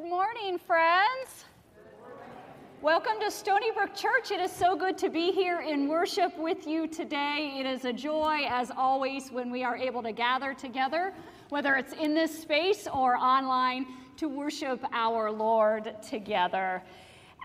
Good 0.00 0.08
morning, 0.08 0.58
friends. 0.58 1.44
Welcome 2.80 3.20
to 3.20 3.30
Stony 3.30 3.70
Brook 3.70 3.94
Church. 3.94 4.30
It 4.30 4.40
is 4.40 4.50
so 4.50 4.74
good 4.74 4.96
to 4.96 5.10
be 5.10 5.30
here 5.30 5.60
in 5.60 5.88
worship 5.88 6.38
with 6.38 6.66
you 6.66 6.86
today. 6.86 7.56
It 7.60 7.66
is 7.66 7.84
a 7.84 7.92
joy, 7.92 8.46
as 8.48 8.70
always, 8.70 9.30
when 9.30 9.50
we 9.50 9.62
are 9.62 9.76
able 9.76 10.02
to 10.04 10.12
gather 10.12 10.54
together, 10.54 11.12
whether 11.50 11.74
it's 11.74 11.92
in 11.92 12.14
this 12.14 12.40
space 12.40 12.88
or 12.90 13.16
online, 13.16 13.86
to 14.16 14.26
worship 14.26 14.82
our 14.94 15.30
Lord 15.30 15.94
together. 16.00 16.82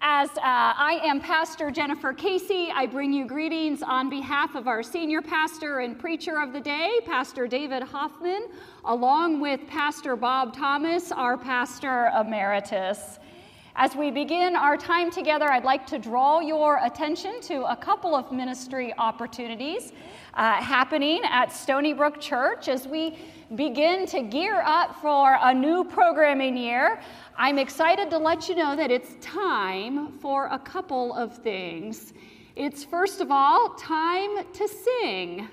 As 0.01 0.29
uh, 0.37 0.41
I 0.43 0.99
am 1.03 1.19
Pastor 1.19 1.71
Jennifer 1.71 2.13
Casey, 2.13 2.69
I 2.73 2.85
bring 2.85 3.13
you 3.13 3.25
greetings 3.25 3.81
on 3.81 4.09
behalf 4.09 4.55
of 4.55 4.67
our 4.67 4.83
senior 4.83 5.21
pastor 5.21 5.79
and 5.79 5.97
preacher 5.97 6.39
of 6.39 6.53
the 6.53 6.59
day, 6.59 6.99
Pastor 7.05 7.47
David 7.47 7.81
Hoffman, 7.81 8.47
along 8.83 9.39
with 9.39 9.61
Pastor 9.67 10.15
Bob 10.15 10.53
Thomas, 10.53 11.11
our 11.11 11.37
pastor 11.37 12.11
emeritus. 12.19 13.19
As 13.77 13.93
we 13.93 14.09
begin 14.09 14.55
our 14.55 14.77
time 14.77 15.11
together, 15.11 15.51
I'd 15.51 15.65
like 15.65 15.85
to 15.87 15.99
draw 15.99 16.39
your 16.39 16.79
attention 16.81 17.41
to 17.41 17.69
a 17.69 17.75
couple 17.75 18.15
of 18.15 18.31
ministry 18.31 18.93
opportunities 18.97 19.91
uh, 20.33 20.53
happening 20.53 21.19
at 21.25 21.51
Stony 21.51 21.91
Brook 21.91 22.21
Church 22.21 22.69
as 22.69 22.87
we 22.87 23.17
begin 23.55 24.05
to 24.05 24.21
gear 24.21 24.63
up 24.65 24.95
for 25.01 25.37
a 25.41 25.53
new 25.53 25.83
programming 25.83 26.55
year. 26.55 27.01
I'm 27.35 27.59
excited 27.59 28.09
to 28.11 28.17
let 28.17 28.47
you 28.47 28.55
know 28.55 28.77
that 28.77 28.91
it's 28.91 29.17
time 29.19 30.13
for 30.19 30.47
a 30.53 30.59
couple 30.59 31.13
of 31.13 31.37
things. 31.39 32.13
It's 32.55 32.85
first 32.85 33.19
of 33.19 33.29
all 33.29 33.71
time 33.71 34.45
to 34.53 34.67
sing. 34.69 35.49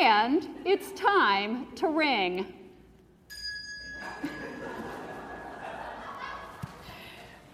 And 0.00 0.46
it's 0.64 0.92
time 0.92 1.74
to 1.76 1.88
ring. 1.88 2.52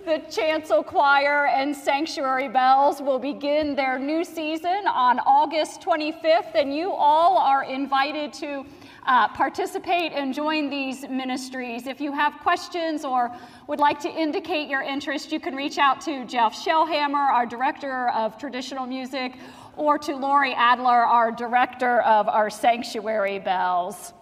The 0.04 0.18
chancel 0.28 0.82
choir 0.82 1.46
and 1.46 1.76
sanctuary 1.76 2.48
bells 2.48 3.00
will 3.00 3.20
begin 3.20 3.76
their 3.76 4.00
new 4.00 4.24
season 4.24 4.88
on 4.88 5.20
August 5.20 5.80
25th, 5.80 6.56
and 6.56 6.74
you 6.74 6.90
all 6.90 7.38
are 7.38 7.62
invited 7.62 8.32
to 8.34 8.66
uh, 9.06 9.28
participate 9.28 10.10
and 10.12 10.34
join 10.34 10.68
these 10.68 11.08
ministries. 11.08 11.86
If 11.86 12.00
you 12.00 12.10
have 12.12 12.32
questions 12.40 13.04
or 13.04 13.30
would 13.68 13.78
like 13.78 14.00
to 14.00 14.08
indicate 14.08 14.68
your 14.68 14.82
interest, 14.82 15.30
you 15.30 15.38
can 15.38 15.54
reach 15.54 15.78
out 15.78 16.00
to 16.02 16.24
Jeff 16.24 16.52
Shellhammer, 16.52 17.14
our 17.14 17.46
director 17.46 18.08
of 18.08 18.36
traditional 18.38 18.86
music, 18.86 19.36
or 19.76 19.98
to 19.98 20.16
Lori 20.16 20.54
Adler, 20.54 21.06
our 21.06 21.32
director 21.32 22.02
of 22.02 22.28
our 22.28 22.50
sanctuary 22.50 23.38
bells. 23.38 24.12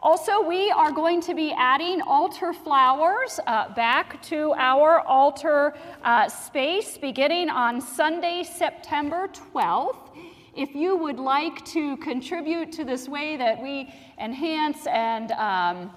Also, 0.00 0.40
we 0.40 0.70
are 0.70 0.92
going 0.92 1.20
to 1.20 1.34
be 1.34 1.52
adding 1.56 2.00
altar 2.02 2.52
flowers 2.52 3.40
uh, 3.48 3.74
back 3.74 4.22
to 4.22 4.54
our 4.56 5.00
altar 5.00 5.74
uh, 6.04 6.28
space 6.28 6.96
beginning 6.96 7.48
on 7.50 7.80
Sunday, 7.80 8.44
September 8.44 9.26
12th. 9.52 10.16
If 10.54 10.74
you 10.74 10.96
would 10.96 11.18
like 11.18 11.64
to 11.66 11.96
contribute 11.96 12.70
to 12.72 12.84
this 12.84 13.08
way 13.08 13.36
that 13.38 13.60
we 13.60 13.92
enhance 14.20 14.86
and 14.86 15.32
um, 15.32 15.90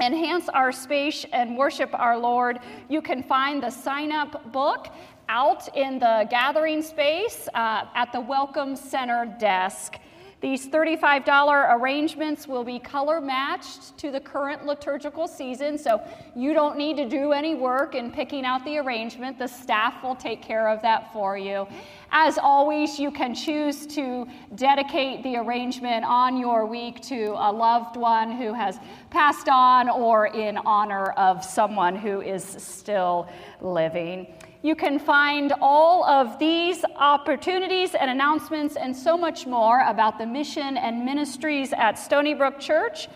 enhance 0.00 0.48
our 0.48 0.70
space 0.70 1.26
and 1.32 1.56
worship 1.56 1.90
our 1.92 2.16
Lord, 2.16 2.60
you 2.88 3.02
can 3.02 3.22
find 3.22 3.60
the 3.60 3.70
sign 3.70 4.12
up 4.12 4.52
book 4.52 4.88
out 5.30 5.68
in 5.76 6.00
the 6.00 6.26
gathering 6.28 6.82
space 6.82 7.48
uh, 7.54 7.84
at 7.94 8.10
the 8.12 8.20
Welcome 8.20 8.74
Center 8.74 9.32
desk. 9.38 9.96
These 10.40 10.68
$35 10.70 11.78
arrangements 11.78 12.48
will 12.48 12.64
be 12.64 12.80
color 12.80 13.20
matched 13.20 13.96
to 13.98 14.10
the 14.10 14.18
current 14.18 14.66
liturgical 14.66 15.28
season, 15.28 15.78
so 15.78 16.02
you 16.34 16.52
don't 16.52 16.76
need 16.76 16.96
to 16.96 17.08
do 17.08 17.30
any 17.30 17.54
work 17.54 17.94
in 17.94 18.10
picking 18.10 18.44
out 18.44 18.64
the 18.64 18.78
arrangement. 18.78 19.38
The 19.38 19.46
staff 19.46 20.02
will 20.02 20.16
take 20.16 20.42
care 20.42 20.68
of 20.68 20.82
that 20.82 21.12
for 21.12 21.38
you. 21.38 21.68
As 22.10 22.36
always, 22.36 22.98
you 22.98 23.12
can 23.12 23.32
choose 23.32 23.86
to 23.88 24.26
dedicate 24.56 25.22
the 25.22 25.36
arrangement 25.36 26.04
on 26.06 26.38
your 26.38 26.66
week 26.66 27.00
to 27.02 27.36
a 27.38 27.52
loved 27.52 27.96
one 27.96 28.32
who 28.32 28.52
has 28.52 28.80
passed 29.10 29.48
on 29.48 29.88
or 29.88 30.26
in 30.26 30.56
honor 30.56 31.12
of 31.12 31.44
someone 31.44 31.94
who 31.94 32.20
is 32.20 32.42
still 32.42 33.28
living. 33.60 34.26
You 34.62 34.74
can 34.74 34.98
find 34.98 35.54
all 35.62 36.04
of 36.04 36.38
these 36.38 36.84
opportunities 36.96 37.94
and 37.94 38.10
announcements 38.10 38.76
and 38.76 38.94
so 38.94 39.16
much 39.16 39.46
more 39.46 39.80
about 39.88 40.18
the 40.18 40.26
mission 40.26 40.76
and 40.76 41.02
ministries 41.02 41.72
at 41.72 41.98
Stony 41.98 42.34
Brook 42.34 42.60
Church 42.60 43.08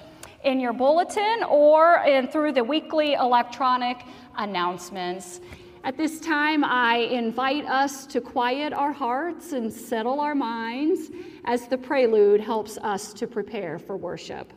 in 0.42 0.58
your 0.58 0.72
bulletin 0.72 1.44
or 1.46 2.02
in, 2.06 2.28
through 2.28 2.52
the 2.52 2.64
weekly 2.64 3.12
electronic 3.12 4.04
announcements. 4.38 5.42
At 5.84 5.98
this 5.98 6.18
time, 6.18 6.64
I 6.64 6.96
invite 6.96 7.66
us 7.66 8.06
to 8.06 8.22
quiet 8.22 8.72
our 8.72 8.92
hearts 8.92 9.52
and 9.52 9.70
settle 9.70 10.20
our 10.20 10.34
minds 10.34 11.10
as 11.44 11.68
the 11.68 11.76
prelude 11.76 12.40
helps 12.40 12.78
us 12.78 13.12
to 13.12 13.26
prepare 13.26 13.78
for 13.78 13.98
worship. 13.98 14.50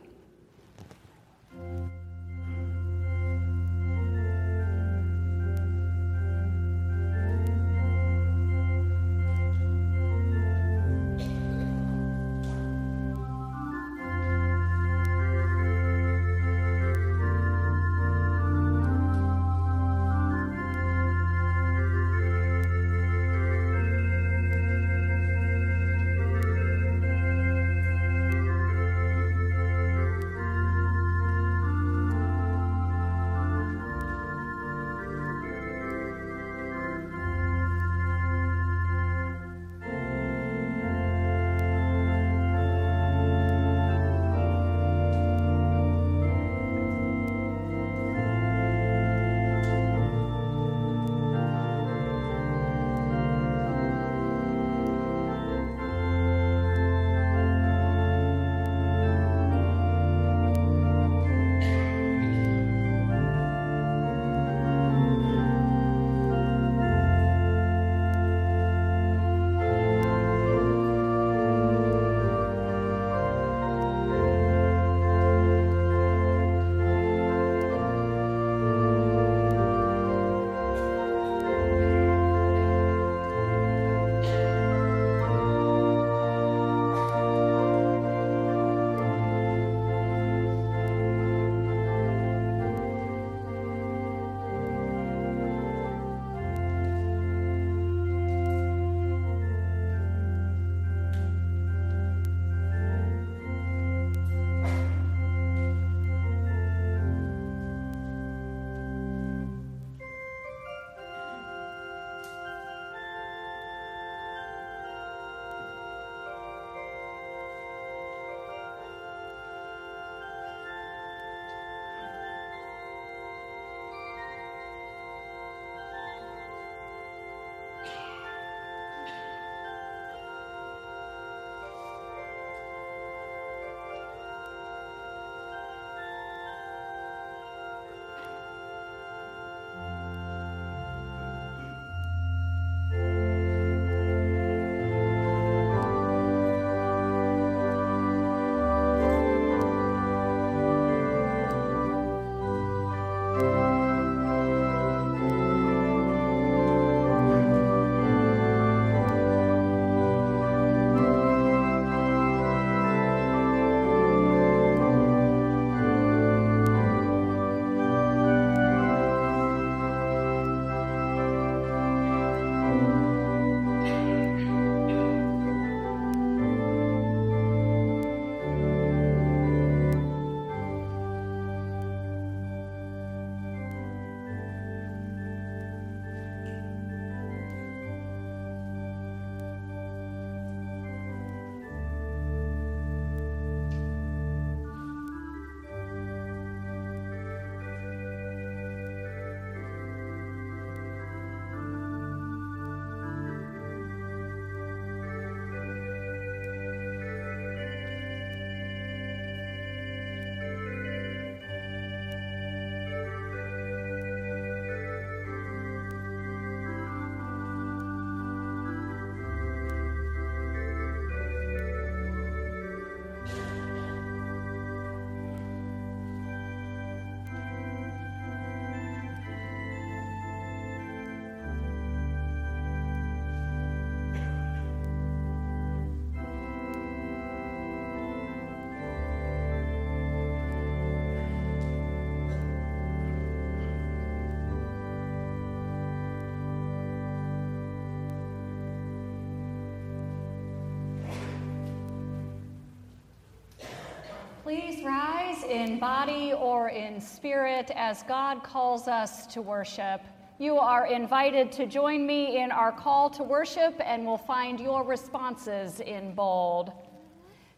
Please 254.48 254.82
rise 254.82 255.42
in 255.42 255.78
body 255.78 256.32
or 256.32 256.70
in 256.70 257.02
spirit 257.02 257.70
as 257.74 258.02
God 258.04 258.42
calls 258.42 258.88
us 258.88 259.26
to 259.26 259.42
worship. 259.42 260.00
You 260.38 260.56
are 260.56 260.86
invited 260.86 261.52
to 261.52 261.66
join 261.66 262.06
me 262.06 262.40
in 262.40 262.50
our 262.50 262.72
call 262.72 263.10
to 263.10 263.22
worship 263.22 263.74
and 263.84 264.06
we'll 264.06 264.16
find 264.16 264.58
your 264.58 264.84
responses 264.84 265.80
in 265.80 266.14
bold. 266.14 266.72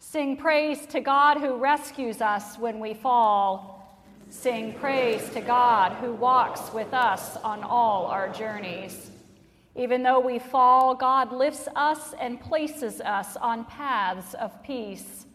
Sing 0.00 0.36
praise 0.36 0.84
to 0.86 0.98
God 0.98 1.38
who 1.38 1.58
rescues 1.58 2.20
us 2.20 2.58
when 2.58 2.80
we 2.80 2.94
fall. 2.94 4.02
Sing 4.28 4.72
praise 4.72 5.28
to 5.30 5.40
God 5.40 5.92
who 5.92 6.12
walks 6.12 6.72
with 6.72 6.92
us 6.92 7.36
on 7.36 7.62
all 7.62 8.06
our 8.06 8.28
journeys. 8.30 9.12
Even 9.76 10.02
though 10.02 10.18
we 10.18 10.40
fall, 10.40 10.96
God 10.96 11.30
lifts 11.30 11.68
us 11.76 12.14
and 12.20 12.40
places 12.40 13.00
us 13.00 13.36
on 13.36 13.64
paths 13.66 14.34
of 14.34 14.60
peace. 14.64 15.26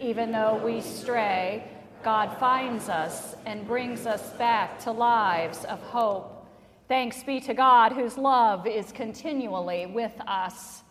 Even 0.00 0.32
though 0.32 0.60
we 0.64 0.80
stray, 0.80 1.64
God 2.02 2.36
finds 2.38 2.88
us 2.88 3.36
and 3.46 3.66
brings 3.66 4.06
us 4.06 4.30
back 4.32 4.78
to 4.80 4.92
lives 4.92 5.64
of 5.64 5.80
hope. 5.80 6.46
Thanks 6.88 7.22
be 7.22 7.40
to 7.40 7.54
God, 7.54 7.92
whose 7.92 8.18
love 8.18 8.66
is 8.66 8.92
continually 8.92 9.86
with 9.86 10.12
us. 10.26 10.82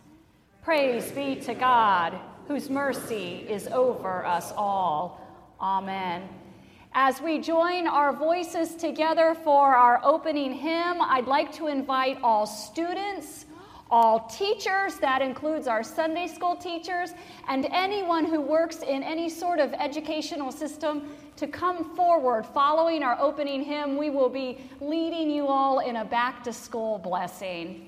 Praise 0.63 1.12
be 1.12 1.36
to 1.41 1.53
God, 1.53 2.17
whose 2.48 2.69
mercy 2.69 3.45
is 3.50 3.67
over 3.67 4.25
us 4.25 4.53
all. 4.55 5.19
Amen. 5.62 6.27
As 6.93 7.22
we 7.22 7.39
join 7.39 7.88
our 7.88 8.13
voices 8.13 8.75
together 8.75 9.36
for 9.43 9.75
our 9.75 10.00
opening 10.03 10.53
hymn, 10.53 11.01
I'd 11.01 11.27
like 11.27 11.51
to 11.53 11.67
invite 11.67 12.19
all 12.24 12.45
students, 12.45 13.45
all 13.94 14.22
teachers, 14.22 14.96
that 14.96 15.22
includes 15.22 15.68
our 15.68 15.84
Sunday 15.84 16.26
school 16.26 16.56
teachers, 16.56 17.12
and 17.48 17.68
anyone 17.72 18.26
who 18.26 18.42
works 18.42 18.78
in 18.82 19.04
any 19.04 19.30
sort 19.30 19.60
of 19.60 19.72
educational 19.74 20.52
system 20.52 21.14
to 21.36 21.46
come 21.46 21.96
forward 21.96 22.44
following 22.44 23.04
our 23.04 23.16
opening 23.20 23.64
hymn. 23.64 23.96
We 23.96 24.10
will 24.10 24.30
be 24.30 24.58
leading 24.82 25.30
you 25.30 25.46
all 25.46 25.78
in 25.78 25.98
a 25.98 26.06
back 26.06 26.44
to 26.46 26.52
school 26.52 26.98
blessing. 26.98 27.88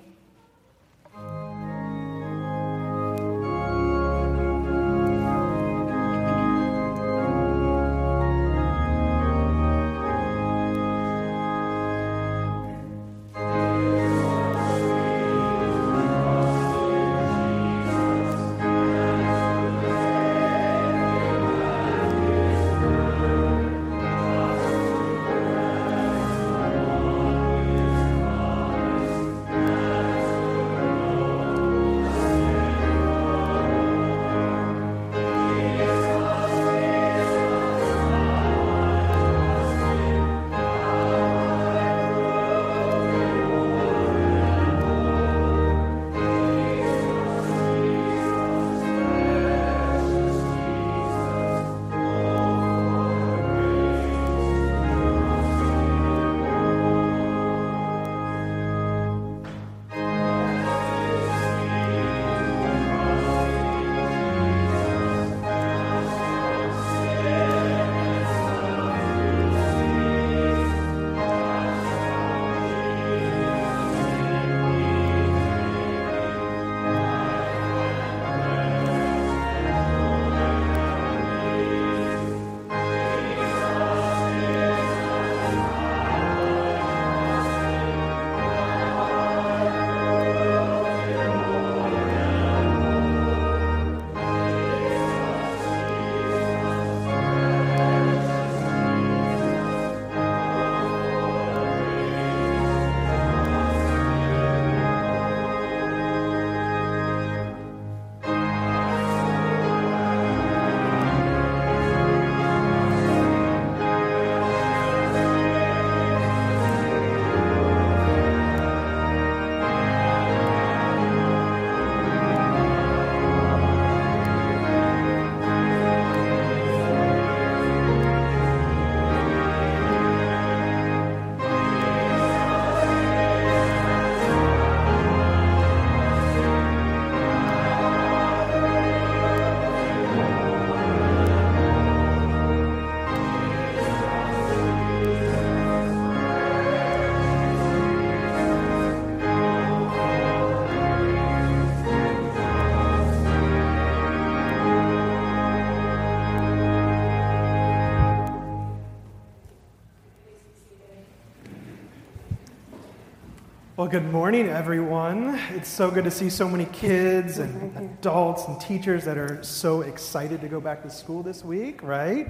Well, 163.85 163.91
good 163.91 164.11
morning, 164.11 164.49
everyone. 164.49 165.39
It's 165.51 165.69
so 165.69 165.91
good 165.91 166.05
to 166.05 166.09
see 166.09 166.31
so 166.31 166.49
many 166.49 166.65
kids 166.65 167.37
and 167.37 167.77
adults 167.77 168.45
and 168.47 168.59
teachers 168.59 169.05
that 169.05 169.15
are 169.15 169.43
so 169.43 169.81
excited 169.81 170.41
to 170.41 170.47
go 170.47 170.59
back 170.59 170.81
to 170.81 170.89
school 170.89 171.21
this 171.21 171.45
week, 171.45 171.83
right? 171.83 172.27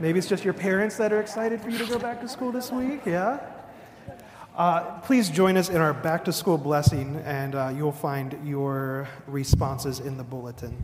Maybe 0.00 0.18
it's 0.18 0.26
just 0.26 0.44
your 0.44 0.54
parents 0.54 0.96
that 0.96 1.12
are 1.12 1.20
excited 1.20 1.60
for 1.60 1.68
you 1.68 1.76
to 1.76 1.84
go 1.84 1.98
back 1.98 2.22
to 2.22 2.28
school 2.28 2.52
this 2.52 2.72
week, 2.72 3.02
yeah? 3.04 3.38
Uh, 4.56 4.98
please 5.00 5.28
join 5.28 5.58
us 5.58 5.68
in 5.68 5.76
our 5.76 5.92
back 5.92 6.24
to 6.24 6.32
school 6.32 6.56
blessing, 6.56 7.16
and 7.26 7.54
uh, 7.54 7.70
you'll 7.76 7.92
find 7.92 8.38
your 8.42 9.06
responses 9.26 10.00
in 10.00 10.16
the 10.16 10.24
bulletin. 10.24 10.74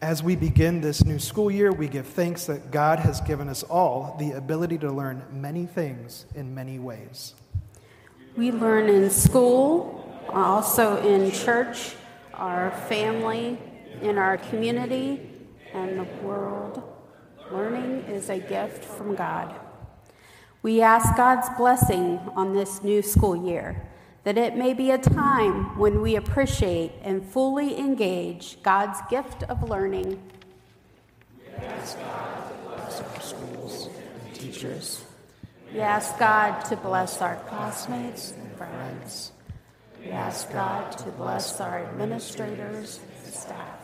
As 0.00 0.22
we 0.22 0.36
begin 0.36 0.80
this 0.80 1.04
new 1.04 1.18
school 1.18 1.50
year, 1.50 1.70
we 1.70 1.86
give 1.86 2.06
thanks 2.06 2.46
that 2.46 2.70
God 2.70 3.00
has 3.00 3.20
given 3.20 3.50
us 3.50 3.62
all 3.62 4.16
the 4.18 4.32
ability 4.32 4.78
to 4.78 4.90
learn 4.90 5.22
many 5.30 5.66
things 5.66 6.24
in 6.34 6.54
many 6.54 6.78
ways. 6.78 7.34
We 8.36 8.52
learn 8.52 8.90
in 8.90 9.08
school, 9.08 10.04
uh, 10.28 10.32
also 10.32 10.98
in 11.02 11.32
church, 11.32 11.94
our 12.34 12.70
family, 12.70 13.58
in 14.02 14.18
our 14.18 14.36
community, 14.36 15.30
and 15.72 15.98
the 15.98 16.04
world. 16.22 16.82
Learning 17.50 18.02
is 18.02 18.28
a 18.28 18.38
gift 18.38 18.84
from 18.84 19.14
God. 19.14 19.54
We 20.60 20.82
ask 20.82 21.16
God's 21.16 21.48
blessing 21.56 22.18
on 22.36 22.52
this 22.52 22.82
new 22.82 23.00
school 23.00 23.36
year, 23.48 23.88
that 24.24 24.36
it 24.36 24.54
may 24.54 24.74
be 24.74 24.90
a 24.90 24.98
time 24.98 25.78
when 25.78 26.02
we 26.02 26.16
appreciate 26.16 26.92
and 27.00 27.24
fully 27.24 27.78
engage 27.78 28.62
God's 28.62 28.98
gift 29.08 29.44
of 29.44 29.62
learning. 29.62 30.20
We 31.58 31.64
ask 31.64 31.98
God 31.98 32.52
bless 32.66 33.00
our 33.00 33.20
schools 33.22 33.88
and 33.88 34.34
teachers 34.34 35.05
we 35.76 35.82
ask 35.82 36.18
God 36.18 36.64
to 36.70 36.76
bless 36.76 37.20
our 37.20 37.36
classmates 37.48 38.32
and 38.32 38.50
friends. 38.56 39.32
We 40.00 40.08
ask 40.08 40.50
God 40.50 40.90
to 40.92 41.10
bless 41.10 41.60
our 41.60 41.80
administrators 41.80 42.98
and 43.26 43.34
staff. 43.34 43.78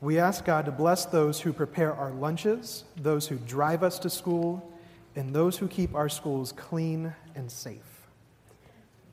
We 0.00 0.18
ask 0.18 0.42
God 0.46 0.64
to 0.64 0.72
bless 0.72 1.04
those 1.04 1.38
who 1.38 1.52
prepare 1.52 1.92
our 1.92 2.12
lunches, 2.12 2.84
those 2.96 3.28
who 3.28 3.36
drive 3.36 3.82
us 3.82 3.98
to 3.98 4.08
school, 4.08 4.72
and 5.16 5.34
those 5.34 5.58
who 5.58 5.68
keep 5.68 5.94
our 5.94 6.08
schools 6.08 6.52
clean 6.52 7.12
and 7.34 7.52
safe. 7.52 8.08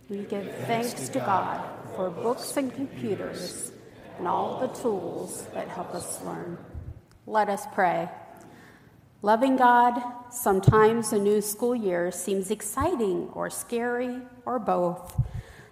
We 0.07 0.19
give 0.19 0.49
thanks 0.67 1.09
to 1.09 1.19
God 1.19 1.69
for 1.97 2.09
books 2.09 2.55
and 2.55 2.73
computers 2.73 3.73
and 4.19 4.25
all 4.25 4.61
the 4.61 4.67
tools 4.67 5.45
that 5.53 5.67
help 5.67 5.93
us 5.93 6.23
learn. 6.23 6.57
Let 7.27 7.49
us 7.49 7.65
pray. 7.73 8.07
Loving 9.21 9.57
God, 9.57 10.01
sometimes 10.31 11.11
a 11.11 11.19
new 11.19 11.41
school 11.41 11.75
year 11.75 12.09
seems 12.09 12.51
exciting 12.51 13.27
or 13.33 13.49
scary 13.49 14.21
or 14.45 14.59
both. 14.59 15.21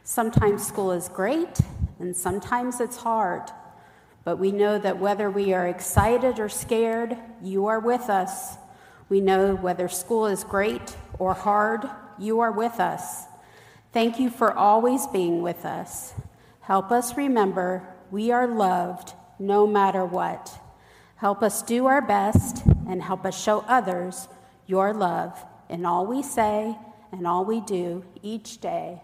Sometimes 0.04 0.68
school 0.68 0.92
is 0.92 1.08
great 1.08 1.62
and 1.98 2.14
sometimes 2.14 2.82
it's 2.82 2.98
hard. 2.98 3.44
But 4.26 4.36
we 4.36 4.52
know 4.52 4.78
that 4.80 5.00
whether 5.00 5.32
we 5.32 5.54
are 5.54 5.66
excited 5.66 6.40
or 6.40 6.50
scared, 6.50 7.16
you 7.42 7.68
are 7.68 7.80
with 7.80 8.10
us. 8.10 8.58
We 9.08 9.22
know 9.22 9.56
whether 9.56 9.88
school 9.88 10.26
is 10.26 10.44
great 10.44 10.98
or 11.18 11.34
hard, 11.34 11.90
you 12.20 12.42
are 12.42 12.52
with 12.52 12.82
us. 12.82 13.24
Thank 13.94 14.20
you 14.20 14.30
for 14.30 14.52
always 14.52 15.08
being 15.08 15.42
with 15.42 15.64
us. 15.64 16.14
Help 16.60 16.92
us 16.92 17.16
remember 17.16 17.96
we 18.12 18.30
are 18.30 18.46
loved 18.46 19.14
no 19.40 19.66
matter 19.66 20.04
what. 20.04 20.60
Help 21.16 21.42
us 21.42 21.62
do 21.62 21.86
our 21.86 22.02
best 22.02 22.66
and 22.88 23.02
help 23.02 23.26
us 23.26 23.42
show 23.42 23.60
others 23.68 24.28
your 24.66 24.94
love 24.94 25.44
in 25.70 25.86
all 25.86 26.06
we 26.06 26.24
say 26.24 26.76
and 27.12 27.28
all 27.28 27.46
we 27.46 27.62
do 27.62 28.04
each 28.22 28.60
day. 28.60 29.02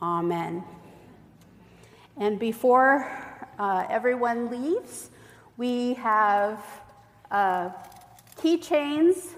Amen. 0.00 0.64
And 2.16 2.38
before 2.38 3.10
uh, 3.58 3.86
everyone 3.88 4.50
leaves, 4.50 5.10
we 5.56 5.94
have 5.94 6.64
uh, 7.30 7.70
keychains 8.36 9.34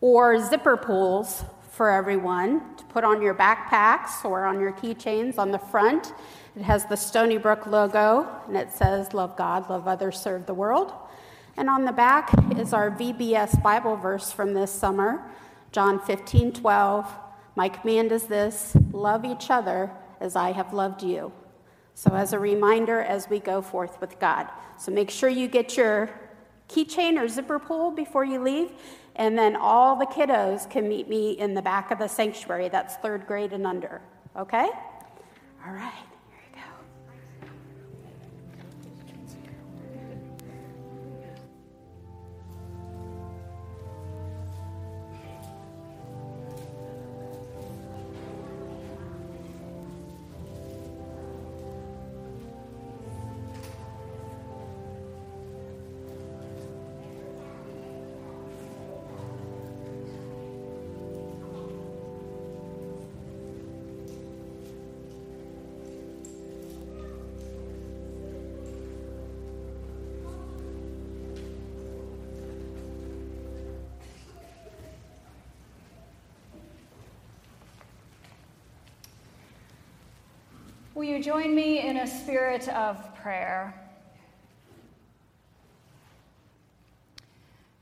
or 0.00 0.38
zipper 0.44 0.76
pulls 0.76 1.44
for 1.70 1.90
everyone 1.90 2.76
to 2.76 2.84
put 2.84 3.04
on 3.04 3.20
your 3.20 3.34
backpacks 3.34 4.24
or 4.24 4.44
on 4.44 4.60
your 4.60 4.72
keychains 4.72 5.38
on 5.38 5.50
the 5.50 5.58
front. 5.58 6.12
It 6.56 6.62
has 6.62 6.86
the 6.86 6.96
Stony 6.96 7.36
Brook 7.36 7.66
logo 7.66 8.28
and 8.46 8.56
it 8.56 8.70
says, 8.70 9.12
Love 9.12 9.36
God, 9.36 9.68
love 9.68 9.88
others, 9.88 10.20
serve 10.20 10.46
the 10.46 10.54
world. 10.54 10.92
And 11.56 11.70
on 11.70 11.84
the 11.84 11.92
back 11.92 12.30
is 12.58 12.72
our 12.72 12.90
VBS 12.90 13.62
Bible 13.62 13.96
verse 13.96 14.32
from 14.32 14.54
this 14.54 14.72
summer, 14.72 15.24
John 15.72 16.00
15, 16.00 16.52
12. 16.52 17.12
My 17.56 17.68
command 17.68 18.10
is 18.10 18.24
this 18.24 18.76
love 18.92 19.24
each 19.24 19.50
other 19.50 19.92
as 20.20 20.34
I 20.34 20.52
have 20.52 20.72
loved 20.72 21.02
you. 21.02 21.32
So, 21.94 22.12
as 22.14 22.32
a 22.32 22.38
reminder, 22.40 23.00
as 23.00 23.30
we 23.30 23.38
go 23.38 23.62
forth 23.62 24.00
with 24.00 24.18
God. 24.18 24.48
So, 24.78 24.90
make 24.90 25.10
sure 25.10 25.28
you 25.28 25.46
get 25.46 25.76
your 25.76 26.10
keychain 26.68 27.20
or 27.20 27.28
zipper 27.28 27.60
pull 27.60 27.92
before 27.92 28.24
you 28.24 28.42
leave. 28.42 28.72
And 29.14 29.38
then 29.38 29.54
all 29.54 29.94
the 29.94 30.06
kiddos 30.06 30.68
can 30.68 30.88
meet 30.88 31.08
me 31.08 31.32
in 31.32 31.54
the 31.54 31.62
back 31.62 31.92
of 31.92 32.00
the 32.00 32.08
sanctuary. 32.08 32.68
That's 32.68 32.96
third 32.96 33.28
grade 33.28 33.52
and 33.52 33.64
under. 33.64 34.00
Okay? 34.36 34.68
All 35.64 35.72
right. 35.72 36.13
Will 81.04 81.10
you 81.10 81.22
join 81.22 81.54
me 81.54 81.86
in 81.86 81.98
a 81.98 82.06
spirit 82.06 82.66
of 82.70 83.14
prayer? 83.14 83.78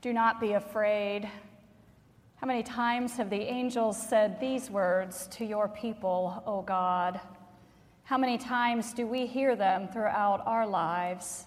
Do 0.01 0.11
not 0.11 0.41
be 0.41 0.51
afraid. 0.51 1.29
How 2.35 2.47
many 2.47 2.63
times 2.63 3.15
have 3.15 3.29
the 3.29 3.39
angels 3.39 3.95
said 3.97 4.41
these 4.41 4.69
words 4.69 5.27
to 5.37 5.45
your 5.45 5.69
people, 5.69 6.43
O 6.45 6.63
God? 6.63 7.21
How 8.03 8.17
many 8.17 8.37
times 8.37 8.91
do 8.91 9.07
we 9.07 9.25
hear 9.25 9.55
them 9.55 9.87
throughout 9.87 10.45
our 10.45 10.67
lives? 10.67 11.45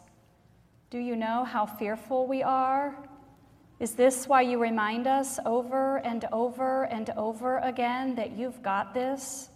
Do 0.89 0.97
you 0.97 1.15
know 1.15 1.45
how 1.45 1.67
fearful 1.67 2.27
we 2.27 2.43
are? 2.43 2.97
Is 3.81 3.93
this 3.93 4.27
why 4.27 4.41
you 4.41 4.59
remind 4.59 5.07
us 5.07 5.39
over 5.45 5.99
and 5.99 6.25
over 6.33 6.85
and 6.85 7.11
over 7.19 7.59
again 7.59 8.15
that 8.15 8.33
you've 8.33 8.63
got 8.63 8.95
this? 8.95 9.51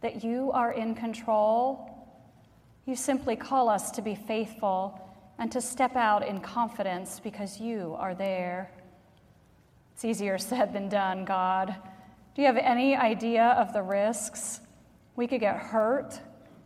That 0.00 0.22
you 0.22 0.50
are 0.52 0.72
in 0.72 0.94
control. 0.94 1.90
You 2.84 2.96
simply 2.96 3.36
call 3.36 3.68
us 3.68 3.90
to 3.92 4.02
be 4.02 4.14
faithful 4.14 5.00
and 5.38 5.50
to 5.52 5.60
step 5.60 5.96
out 5.96 6.26
in 6.26 6.40
confidence 6.40 7.20
because 7.20 7.60
you 7.60 7.96
are 7.98 8.14
there. 8.14 8.70
It's 9.92 10.04
easier 10.04 10.38
said 10.38 10.72
than 10.72 10.88
done, 10.88 11.24
God. 11.24 11.74
Do 12.34 12.42
you 12.42 12.46
have 12.46 12.58
any 12.58 12.94
idea 12.94 13.56
of 13.58 13.72
the 13.72 13.82
risks? 13.82 14.60
We 15.16 15.26
could 15.26 15.40
get 15.40 15.56
hurt. 15.56 16.20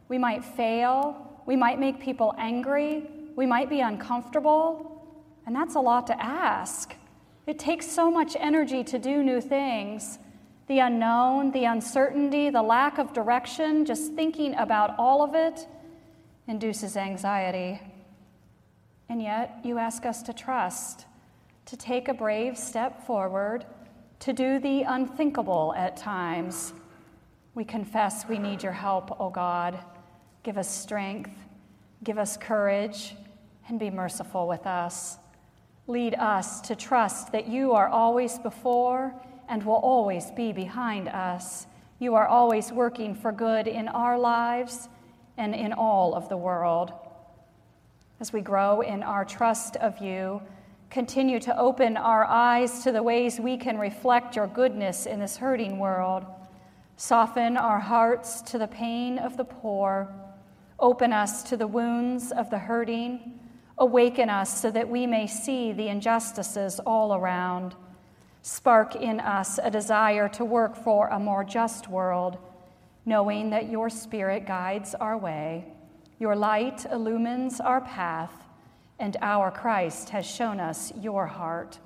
We 0.09 0.19
might 0.19 0.45
fail. 0.45 1.43
We 1.47 1.57
might 1.57 1.79
make 1.79 2.01
people 2.01 2.35
angry. 2.39 3.05
We 3.37 3.47
might 3.47 3.71
be 3.71 3.81
uncomfortable. 3.81 4.87
And 5.47 5.55
that's 5.55 5.77
a 5.77 5.81
lot 5.81 6.07
to 6.09 6.23
ask. 6.23 6.95
It 7.47 7.59
takes 7.59 7.87
so 7.87 8.11
much 8.11 8.37
energy 8.39 8.85
to 8.85 8.99
do 8.99 9.23
new 9.23 9.41
things 9.41 10.19
the 10.71 10.79
unknown, 10.79 11.51
the 11.51 11.65
uncertainty, 11.65 12.49
the 12.49 12.63
lack 12.63 12.99
of 12.99 13.13
direction, 13.13 13.85
just 13.85 14.13
thinking 14.13 14.55
about 14.55 14.95
all 15.01 15.21
of 15.21 15.35
it 15.35 15.67
induces 16.47 16.97
anxiety. 16.97 17.81
And 19.09 19.21
yet, 19.21 19.59
you 19.65 19.79
ask 19.79 20.07
us 20.07 20.23
to 20.23 20.33
trust, 20.33 21.07
to 21.67 21.77
take 21.77 22.07
a 22.07 22.15
brave 22.15 22.57
step 22.57 23.05
forward, 23.05 23.67
to 24.21 24.33
do 24.33 24.61
the 24.61 24.83
unthinkable 24.83 25.75
at 25.77 25.97
times. 25.97 26.73
We 27.57 27.65
confess 27.65 28.29
we 28.29 28.39
need 28.39 28.63
your 28.63 28.71
help, 28.71 29.21
O 29.21 29.29
God. 29.29 29.77
Give 30.45 30.57
us 30.57 30.71
strength, 30.71 31.33
give 32.05 32.17
us 32.17 32.37
courage, 32.37 33.17
and 33.67 33.81
be 33.81 33.91
merciful 33.91 34.47
with 34.47 34.69
us. 34.69 35.19
Lead 35.89 36.15
us 36.15 36.61
to 36.61 36.77
trust 36.77 37.33
that 37.33 37.49
you 37.49 37.73
are 37.73 37.89
always 37.89 38.39
before 38.39 39.21
and 39.51 39.65
will 39.65 39.75
always 39.75 40.31
be 40.31 40.53
behind 40.53 41.09
us. 41.09 41.67
You 41.99 42.15
are 42.15 42.29
always 42.29 42.73
working 42.73 43.15
for 43.15 43.33
good 43.33 43.67
in 43.67 43.89
our 43.89 44.17
lives 44.19 44.89
and 45.37 45.55
in 45.55 45.73
all 45.73 46.15
of 46.15 46.29
the 46.29 46.37
world. 46.37 46.93
As 48.21 48.33
we 48.33 48.41
grow 48.43 48.81
in 48.81 49.03
our 49.03 49.25
trust 49.25 49.77
of 49.77 49.99
you, 49.99 50.41
continue 50.89 51.41
to 51.41 51.59
open 51.59 51.97
our 51.97 52.25
eyes 52.25 52.85
to 52.85 52.93
the 52.93 53.03
ways 53.03 53.41
we 53.41 53.57
can 53.57 53.77
reflect 53.77 54.37
your 54.37 54.47
goodness 54.47 55.05
in 55.05 55.19
this 55.19 55.37
hurting 55.37 55.79
world. 55.79 56.25
Soften 56.97 57.57
our 57.57 57.81
hearts 57.81 58.43
to 58.43 58.59
the 58.59 58.69
pain 58.69 59.19
of 59.19 59.37
the 59.37 59.45
poor. 59.45 60.15
Open 60.79 61.13
us 61.13 61.43
to 61.45 61.57
the 61.57 61.67
wounds 61.67 62.31
of 62.31 62.51
the 62.51 62.59
hurting. 62.59 63.41
Awaken 63.79 64.31
us 64.31 64.61
so 64.61 64.71
that 64.71 64.89
we 64.89 65.07
may 65.07 65.27
see 65.27 65.73
the 65.73 65.89
injustices 65.89 66.79
all 66.81 67.15
around. 67.15 67.75
Spark 68.43 68.97
in 68.97 69.21
us 69.21 69.59
a 69.63 69.71
desire 69.71 70.29
to 70.31 70.45
work 70.45 70.75
for 70.75 71.09
a 71.09 71.19
more 71.19 71.45
just 71.45 71.89
world, 71.89 72.39
knowing 73.05 73.51
that 73.51 73.69
your 73.69 73.91
Spirit 73.91 74.47
guides 74.47 74.95
our 74.95 75.19
way, 75.19 75.67
your 76.19 76.35
light 76.35 76.87
illumines 76.91 77.61
our 77.61 77.81
path, 77.81 78.33
and 78.99 79.17
our 79.21 79.51
Christ 79.51 80.11
has 80.11 80.27
shown 80.27 80.61
us 80.61 80.93
your 81.01 81.27
heart. 81.27 81.79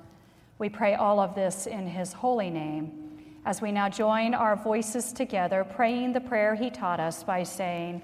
We 0.59 0.69
pray 0.69 0.95
all 0.95 1.21
of 1.21 1.35
this 1.35 1.67
in 1.67 1.87
his 1.87 2.12
holy 2.12 2.51
name. 2.51 3.01
As 3.47 3.61
we 3.61 3.73
now 3.73 3.88
join 3.88 4.35
our 4.35 4.57
voices 4.57 5.12
together, 5.12 5.64
praying 5.64 6.12
the 6.12 6.21
prayer 6.21 6.55
he 6.55 6.71
taught 6.71 7.01
us 7.01 7.23
by 7.23 7.43
saying, 7.43 8.01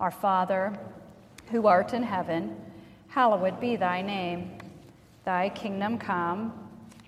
Our 0.00 0.10
Father, 0.10 0.78
who 1.50 1.66
art 1.66 1.92
in 1.94 2.02
heaven, 2.02 2.56
hallowed 3.08 3.60
be 3.60 3.76
thy 3.76 4.02
name. 4.02 4.58
Thy 5.24 5.48
kingdom 5.48 5.98
come. 5.98 6.67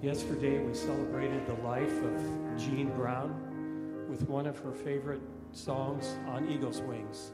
Yesterday, 0.00 0.60
we 0.60 0.74
celebrated 0.74 1.44
the 1.44 1.54
life 1.66 2.04
of 2.04 2.56
Jean 2.56 2.88
Brown 2.90 4.06
with 4.08 4.28
one 4.28 4.46
of 4.46 4.56
her 4.60 4.70
favorite 4.70 5.20
songs, 5.50 6.16
On 6.28 6.48
Eagle's 6.48 6.80
Wings. 6.80 7.32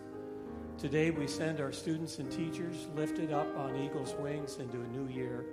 Today, 0.78 1.10
we 1.10 1.26
send 1.26 1.60
our 1.60 1.72
students 1.72 2.20
and 2.20 2.32
teachers 2.32 2.86
lifted 2.96 3.34
up 3.34 3.54
on 3.58 3.76
eagle's 3.76 4.14
wings 4.14 4.56
into 4.60 4.80
a 4.80 4.86
new 4.86 5.12
year. 5.12 5.44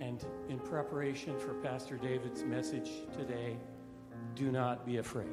And 0.00 0.24
in 0.48 0.58
preparation 0.58 1.38
for 1.38 1.54
Pastor 1.62 1.96
David's 1.96 2.42
message 2.42 2.90
today, 3.16 3.56
do 4.34 4.50
not 4.50 4.84
be 4.84 4.96
afraid. 4.96 5.28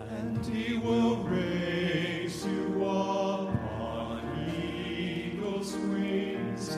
And 0.00 0.44
he 0.46 0.78
will 0.78 1.18
raise 1.18 2.44
you 2.44 2.84
up 2.84 3.45
wings. 5.74 6.76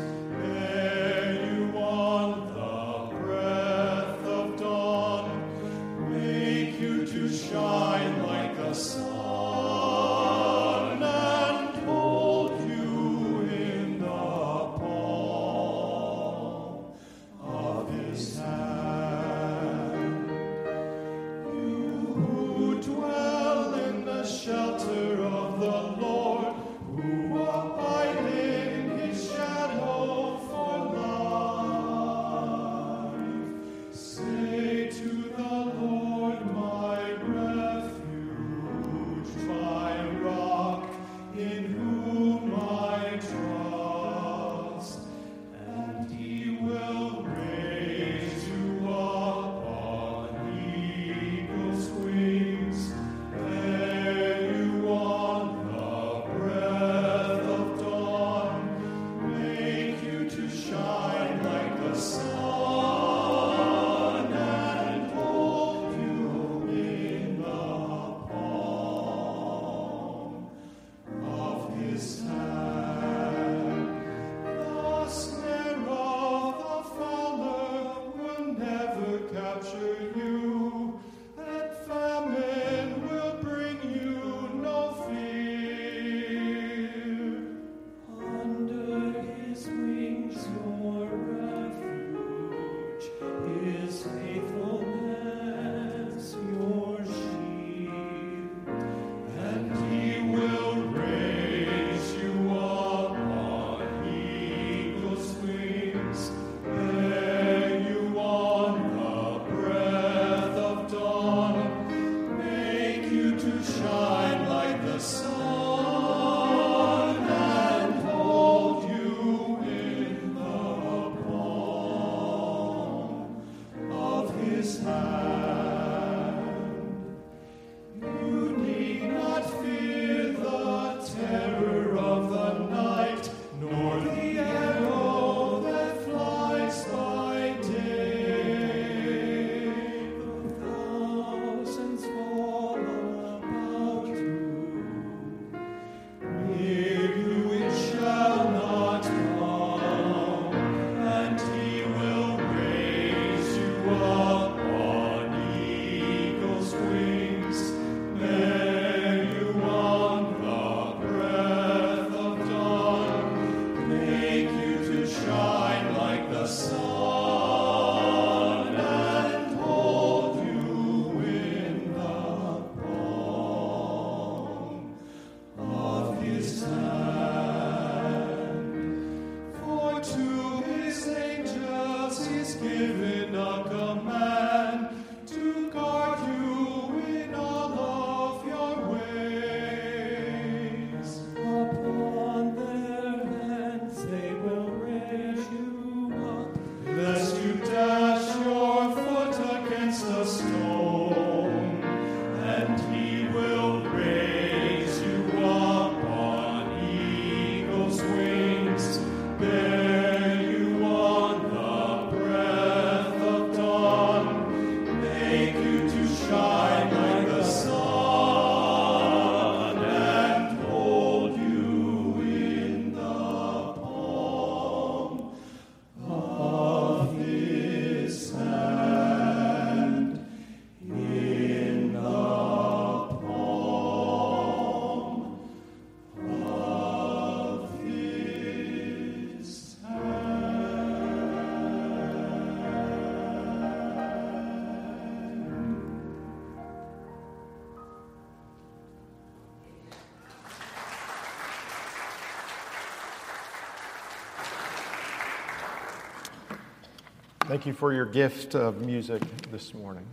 Thank 257.49 257.65
you 257.65 257.73
for 257.73 257.95
your 257.95 258.05
gift 258.05 258.55
of 258.55 258.85
music 258.85 259.23
this 259.51 259.73
morning. 259.73 260.05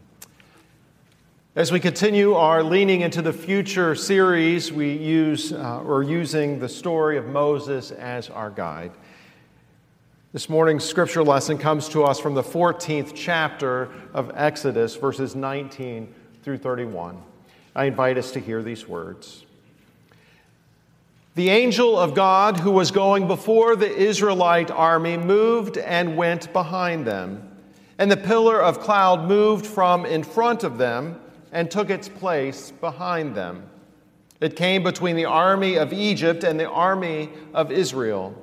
As 1.53 1.69
we 1.69 1.81
continue 1.81 2.33
our 2.33 2.63
Leaning 2.63 3.01
into 3.01 3.21
the 3.21 3.33
Future 3.33 3.93
series, 3.93 4.71
we 4.71 4.93
use, 4.93 5.51
uh, 5.51 5.81
or 5.81 6.01
using 6.01 6.59
the 6.59 6.69
story 6.69 7.17
of 7.17 7.27
Moses 7.27 7.91
as 7.91 8.29
our 8.29 8.49
guide. 8.49 8.93
This 10.31 10.47
morning's 10.47 10.85
scripture 10.85 11.23
lesson 11.23 11.57
comes 11.57 11.89
to 11.89 12.05
us 12.05 12.21
from 12.21 12.35
the 12.35 12.41
14th 12.41 13.11
chapter 13.13 13.91
of 14.13 14.31
Exodus, 14.33 14.95
verses 14.95 15.35
19 15.35 16.15
through 16.41 16.59
31. 16.59 17.21
I 17.75 17.83
invite 17.83 18.17
us 18.17 18.31
to 18.31 18.39
hear 18.39 18.63
these 18.63 18.87
words. 18.87 19.43
The 21.35 21.49
angel 21.49 21.99
of 21.99 22.13
God 22.13 22.61
who 22.61 22.71
was 22.71 22.91
going 22.91 23.27
before 23.27 23.75
the 23.75 23.93
Israelite 23.93 24.71
army 24.71 25.17
moved 25.17 25.77
and 25.77 26.15
went 26.15 26.53
behind 26.53 27.05
them, 27.05 27.57
and 27.97 28.09
the 28.09 28.15
pillar 28.15 28.61
of 28.61 28.79
cloud 28.79 29.27
moved 29.27 29.65
from 29.65 30.05
in 30.05 30.23
front 30.23 30.63
of 30.63 30.77
them 30.77 31.19
and 31.51 31.69
took 31.69 31.89
its 31.89 32.07
place 32.07 32.71
behind 32.71 33.35
them. 33.35 33.69
It 34.39 34.55
came 34.55 34.81
between 34.81 35.17
the 35.17 35.25
army 35.25 35.75
of 35.75 35.91
Egypt 35.91 36.45
and 36.45 36.57
the 36.57 36.69
army 36.69 37.29
of 37.53 37.69
Israel. 37.69 38.33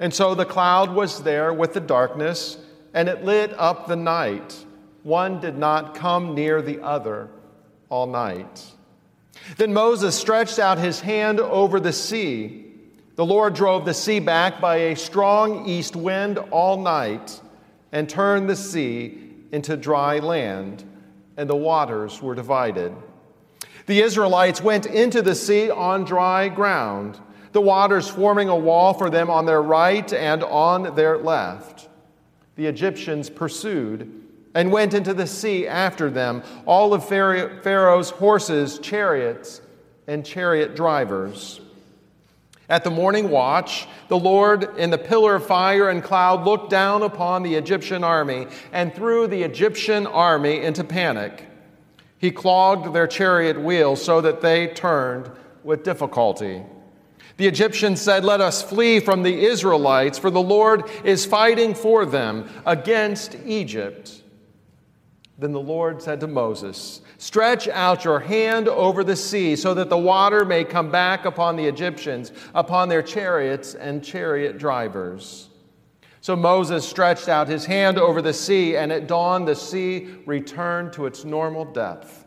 And 0.00 0.14
so 0.14 0.34
the 0.34 0.46
cloud 0.46 0.94
was 0.94 1.22
there 1.22 1.52
with 1.52 1.74
the 1.74 1.80
darkness, 1.80 2.56
and 2.94 3.06
it 3.06 3.22
lit 3.22 3.52
up 3.58 3.86
the 3.86 3.96
night. 3.96 4.64
One 5.02 5.40
did 5.40 5.58
not 5.58 5.94
come 5.94 6.34
near 6.34 6.62
the 6.62 6.82
other 6.82 7.28
all 7.90 8.06
night. 8.06 8.64
Then 9.56 9.72
Moses 9.72 10.14
stretched 10.14 10.58
out 10.58 10.78
his 10.78 11.00
hand 11.00 11.40
over 11.40 11.80
the 11.80 11.92
sea. 11.92 12.66
The 13.16 13.24
Lord 13.24 13.54
drove 13.54 13.84
the 13.84 13.94
sea 13.94 14.20
back 14.20 14.60
by 14.60 14.76
a 14.76 14.96
strong 14.96 15.68
east 15.68 15.96
wind 15.96 16.38
all 16.38 16.80
night 16.80 17.40
and 17.92 18.08
turned 18.08 18.48
the 18.48 18.56
sea 18.56 19.18
into 19.52 19.76
dry 19.76 20.18
land, 20.18 20.84
and 21.36 21.48
the 21.48 21.56
waters 21.56 22.22
were 22.22 22.34
divided. 22.34 22.94
The 23.86 24.00
Israelites 24.00 24.62
went 24.62 24.86
into 24.86 25.22
the 25.22 25.34
sea 25.34 25.70
on 25.70 26.04
dry 26.04 26.48
ground 26.48 27.20
the 27.52 27.60
waters 27.60 28.08
forming 28.08 28.48
a 28.48 28.56
wall 28.56 28.94
for 28.94 29.10
them 29.10 29.30
on 29.30 29.46
their 29.46 29.62
right 29.62 30.10
and 30.12 30.42
on 30.42 30.94
their 30.96 31.18
left. 31.18 31.88
The 32.56 32.66
Egyptians 32.66 33.30
pursued 33.30 34.21
and 34.54 34.70
went 34.70 34.94
into 34.94 35.14
the 35.14 35.26
sea 35.26 35.66
after 35.66 36.10
them, 36.10 36.42
all 36.66 36.94
of 36.94 37.06
Pharaoh's 37.06 38.10
horses, 38.10 38.78
chariots, 38.78 39.60
and 40.06 40.24
chariot 40.24 40.74
drivers. 40.74 41.60
At 42.68 42.84
the 42.84 42.90
morning 42.90 43.28
watch, 43.30 43.86
the 44.08 44.18
Lord 44.18 44.76
in 44.78 44.90
the 44.90 44.98
pillar 44.98 45.34
of 45.34 45.46
fire 45.46 45.90
and 45.90 46.02
cloud 46.02 46.44
looked 46.44 46.70
down 46.70 47.02
upon 47.02 47.42
the 47.42 47.54
Egyptian 47.54 48.02
army 48.02 48.46
and 48.72 48.94
threw 48.94 49.26
the 49.26 49.42
Egyptian 49.42 50.06
army 50.06 50.62
into 50.62 50.84
panic. 50.84 51.48
He 52.18 52.30
clogged 52.30 52.94
their 52.94 53.06
chariot 53.06 53.60
wheels 53.60 54.02
so 54.02 54.20
that 54.20 54.40
they 54.40 54.68
turned 54.68 55.30
with 55.64 55.82
difficulty. 55.82 56.62
The 57.36 57.46
Egyptians 57.46 58.00
said, 58.00 58.24
Let 58.24 58.40
us 58.40 58.62
flee 58.62 59.00
from 59.00 59.22
the 59.22 59.44
Israelites, 59.44 60.18
for 60.18 60.30
the 60.30 60.40
Lord 60.40 60.88
is 61.04 61.26
fighting 61.26 61.74
for 61.74 62.06
them 62.06 62.48
against 62.64 63.36
Egypt. 63.44 64.21
Then 65.42 65.50
the 65.50 65.60
Lord 65.60 66.00
said 66.00 66.20
to 66.20 66.28
Moses, 66.28 67.00
Stretch 67.18 67.66
out 67.66 68.04
your 68.04 68.20
hand 68.20 68.68
over 68.68 69.02
the 69.02 69.16
sea 69.16 69.56
so 69.56 69.74
that 69.74 69.90
the 69.90 69.98
water 69.98 70.44
may 70.44 70.62
come 70.62 70.88
back 70.88 71.24
upon 71.24 71.56
the 71.56 71.66
Egyptians, 71.66 72.30
upon 72.54 72.88
their 72.88 73.02
chariots 73.02 73.74
and 73.74 74.04
chariot 74.04 74.56
drivers. 74.56 75.48
So 76.20 76.36
Moses 76.36 76.88
stretched 76.88 77.28
out 77.28 77.48
his 77.48 77.66
hand 77.66 77.98
over 77.98 78.22
the 78.22 78.32
sea, 78.32 78.76
and 78.76 78.92
at 78.92 79.08
dawn 79.08 79.44
the 79.44 79.56
sea 79.56 80.14
returned 80.26 80.92
to 80.92 81.06
its 81.06 81.24
normal 81.24 81.64
depth. 81.64 82.24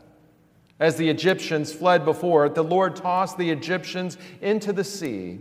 As 0.81 0.97
the 0.97 1.07
Egyptians 1.07 1.71
fled 1.71 2.03
before 2.03 2.45
it, 2.47 2.53
the 2.53 2.65
Lord 2.65 2.97
tossed 2.97 3.37
the 3.37 3.49
Egyptians 3.49 4.17
into 4.41 4.73
the 4.73 4.83
sea. 4.83 5.39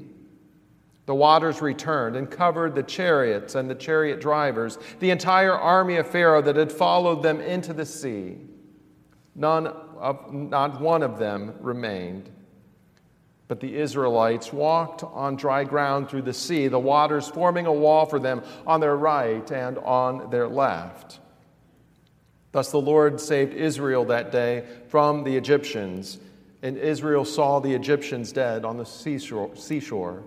The 1.07 1.15
waters 1.15 1.61
returned 1.61 2.17
and 2.17 2.31
covered 2.31 2.75
the 2.75 2.83
chariots 2.83 3.55
and 3.55 3.69
the 3.69 3.75
chariot 3.75 4.21
drivers, 4.21 4.79
the 5.01 5.11
entire 5.11 5.53
army 5.53 5.97
of 5.97 6.07
Pharaoh 6.07 6.43
that 6.43 6.57
had 6.57 6.73
followed 6.73 7.23
them 7.23 7.41
into 7.41 7.75
the 7.75 7.85
sea. 7.85 8.39
None 9.35 9.67
of, 9.67 10.33
not 10.33 10.81
one 10.81 11.03
of 11.03 11.19
them 11.19 11.55
remained. 11.61 12.31
But 13.49 13.61
the 13.61 13.77
Israelites 13.77 14.53
walked 14.53 15.05
on 15.05 15.37
dry 15.37 15.65
ground 15.65 16.09
through 16.09 16.23
the 16.23 16.33
sea, 16.33 16.69
the 16.69 16.79
waters 16.79 17.29
forming 17.29 17.67
a 17.67 17.73
wall 17.73 18.07
for 18.07 18.19
them 18.19 18.43
on 18.67 18.81
their 18.81 18.97
right 18.97 19.49
and 19.51 19.77
on 19.79 20.31
their 20.31 20.49
left. 20.49 21.21
Thus 22.53 22.71
the 22.71 22.81
Lord 22.81 23.21
saved 23.21 23.53
Israel 23.53 24.07
that 24.07 24.33
day 24.33 24.65
from 24.89 25.25
the 25.25 25.37
Egyptians, 25.37 26.19
and 26.63 26.79
Israel 26.79 27.27
saw 27.27 27.59
the 27.59 27.75
Egyptians 27.75 28.33
dead 28.33 28.65
on 28.65 28.79
the 28.79 28.87
seashore. 28.87 30.23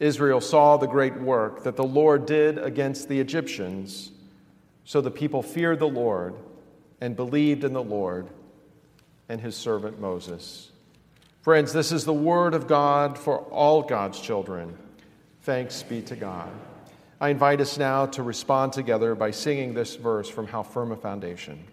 Israel 0.00 0.40
saw 0.40 0.76
the 0.76 0.86
great 0.86 1.16
work 1.16 1.64
that 1.64 1.76
the 1.76 1.84
Lord 1.84 2.26
did 2.26 2.58
against 2.58 3.08
the 3.08 3.18
Egyptians. 3.18 4.12
So 4.84 5.00
the 5.00 5.10
people 5.10 5.42
feared 5.42 5.80
the 5.80 5.88
Lord 5.88 6.34
and 7.00 7.16
believed 7.16 7.64
in 7.64 7.72
the 7.72 7.82
Lord 7.82 8.28
and 9.28 9.40
his 9.40 9.56
servant 9.56 10.00
Moses. 10.00 10.70
Friends, 11.42 11.72
this 11.72 11.92
is 11.92 12.04
the 12.04 12.12
word 12.12 12.54
of 12.54 12.66
God 12.66 13.18
for 13.18 13.38
all 13.38 13.82
God's 13.82 14.20
children. 14.20 14.76
Thanks 15.42 15.82
be 15.82 16.02
to 16.02 16.16
God. 16.16 16.50
I 17.20 17.30
invite 17.30 17.60
us 17.60 17.78
now 17.78 18.06
to 18.06 18.22
respond 18.22 18.72
together 18.72 19.14
by 19.14 19.32
singing 19.32 19.74
this 19.74 19.96
verse 19.96 20.28
from 20.28 20.46
How 20.46 20.62
Firm 20.62 20.92
a 20.92 20.96
Foundation. 20.96 21.64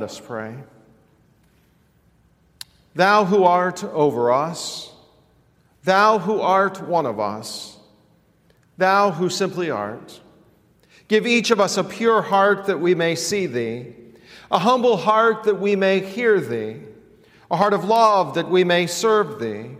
Let 0.00 0.08
us 0.08 0.18
pray. 0.18 0.54
Thou 2.94 3.26
who 3.26 3.44
art 3.44 3.84
over 3.84 4.32
us, 4.32 4.90
thou 5.84 6.18
who 6.18 6.40
art 6.40 6.80
one 6.80 7.04
of 7.04 7.20
us, 7.20 7.76
thou 8.78 9.10
who 9.10 9.28
simply 9.28 9.70
art, 9.70 10.18
give 11.06 11.26
each 11.26 11.50
of 11.50 11.60
us 11.60 11.76
a 11.76 11.84
pure 11.84 12.22
heart 12.22 12.64
that 12.64 12.80
we 12.80 12.94
may 12.94 13.14
see 13.14 13.44
thee, 13.44 13.94
a 14.50 14.58
humble 14.58 14.96
heart 14.96 15.44
that 15.44 15.60
we 15.60 15.76
may 15.76 16.00
hear 16.00 16.40
thee, 16.40 16.80
a 17.50 17.56
heart 17.58 17.74
of 17.74 17.84
love 17.84 18.36
that 18.36 18.48
we 18.48 18.64
may 18.64 18.86
serve 18.86 19.38
thee, 19.38 19.72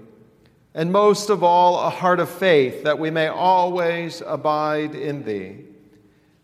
and 0.75 0.93
most 0.93 1.31
of 1.31 1.43
all, 1.43 1.81
a 1.81 1.89
heart 1.89 2.21
of 2.21 2.29
faith 2.29 2.85
that 2.85 2.99
we 2.99 3.11
may 3.11 3.29
always 3.29 4.23
abide 4.27 4.95
in 4.95 5.25
thee. 5.25 5.65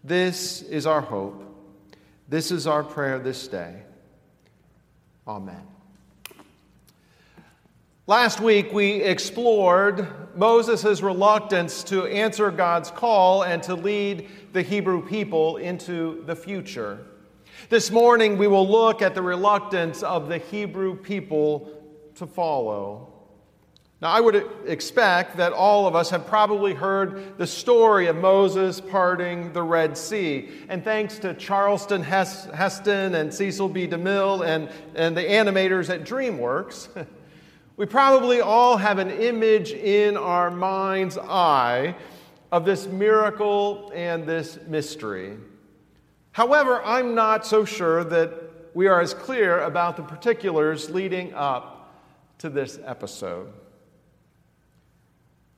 This 0.02 0.62
is 0.62 0.86
our 0.86 1.02
hope. 1.02 1.45
This 2.28 2.50
is 2.50 2.66
our 2.66 2.82
prayer 2.82 3.20
this 3.20 3.46
day. 3.46 3.82
Amen. 5.28 5.62
Last 8.08 8.40
week, 8.40 8.72
we 8.72 9.02
explored 9.02 10.08
Moses' 10.36 11.02
reluctance 11.02 11.84
to 11.84 12.06
answer 12.06 12.50
God's 12.50 12.90
call 12.90 13.44
and 13.44 13.62
to 13.64 13.74
lead 13.74 14.28
the 14.52 14.62
Hebrew 14.62 15.06
people 15.06 15.56
into 15.58 16.22
the 16.26 16.34
future. 16.34 17.06
This 17.68 17.90
morning, 17.90 18.38
we 18.38 18.48
will 18.48 18.68
look 18.68 19.02
at 19.02 19.14
the 19.14 19.22
reluctance 19.22 20.02
of 20.02 20.28
the 20.28 20.38
Hebrew 20.38 20.96
people 20.96 21.70
to 22.16 22.26
follow. 22.26 23.15
Now, 24.02 24.10
I 24.10 24.20
would 24.20 24.46
expect 24.66 25.38
that 25.38 25.52
all 25.52 25.86
of 25.86 25.94
us 25.94 26.10
have 26.10 26.26
probably 26.26 26.74
heard 26.74 27.38
the 27.38 27.46
story 27.46 28.08
of 28.08 28.16
Moses 28.16 28.80
parting 28.80 29.52
the 29.54 29.62
Red 29.62 29.96
Sea. 29.96 30.50
And 30.68 30.84
thanks 30.84 31.18
to 31.20 31.32
Charlton 31.32 32.02
Heston 32.02 33.14
and 33.14 33.32
Cecil 33.32 33.70
B. 33.70 33.88
DeMille 33.88 34.46
and, 34.46 34.68
and 34.94 35.16
the 35.16 35.22
animators 35.22 35.88
at 35.88 36.04
DreamWorks, 36.04 37.06
We 37.76 37.84
probably 37.84 38.40
all 38.40 38.78
have 38.78 38.98
an 38.98 39.10
image 39.10 39.72
in 39.72 40.16
our 40.16 40.50
mind's 40.50 41.18
eye 41.18 41.94
of 42.50 42.64
this 42.64 42.86
miracle 42.86 43.92
and 43.94 44.24
this 44.24 44.58
mystery. 44.66 45.36
However, 46.32 46.82
I'm 46.82 47.14
not 47.14 47.46
so 47.46 47.66
sure 47.66 48.02
that 48.04 48.32
we 48.72 48.86
are 48.86 49.02
as 49.02 49.12
clear 49.12 49.60
about 49.60 49.98
the 49.98 50.02
particulars 50.02 50.88
leading 50.88 51.34
up 51.34 52.02
to 52.38 52.48
this 52.48 52.78
episode. 52.82 53.52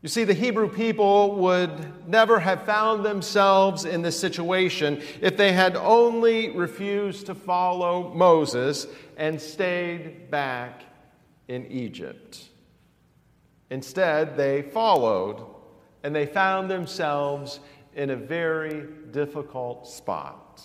You 0.01 0.09
see, 0.09 0.23
the 0.23 0.35
Hebrew 0.35 0.69
people 0.69 1.35
would 1.37 2.09
never 2.09 2.39
have 2.39 2.65
found 2.65 3.05
themselves 3.05 3.85
in 3.85 4.01
this 4.01 4.19
situation 4.19 5.03
if 5.21 5.37
they 5.37 5.53
had 5.53 5.75
only 5.75 6.51
refused 6.51 7.27
to 7.27 7.35
follow 7.35 8.15
Moses 8.15 8.87
and 9.17 9.41
stayed 9.41 10.31
back 10.31 10.83
in 11.49 11.67
Egypt. 11.67 12.49
Instead, 13.71 14.37
they 14.37 14.63
followed 14.63 15.45
and 16.05 16.15
they 16.15 16.27
found 16.27 16.71
themselves 16.71 17.59
in 17.97 18.11
a 18.11 18.17
very 18.17 18.87
difficult 19.11 19.89
spot. 19.89 20.63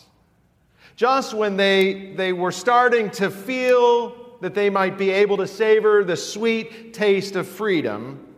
Just 0.96 1.34
when 1.34 1.58
they, 1.58 2.13
they 2.13 2.34
were 2.34 2.52
starting 2.52 3.10
to 3.12 3.32
feel 3.32 4.38
that 4.41 4.54
they 4.54 4.69
might 4.69 4.96
be 4.96 5.10
able 5.10 5.38
to 5.38 5.48
savor 5.48 6.04
the 6.04 6.15
sweet 6.15 6.93
taste 6.93 7.36
of 7.36 7.48
freedom, 7.48 8.33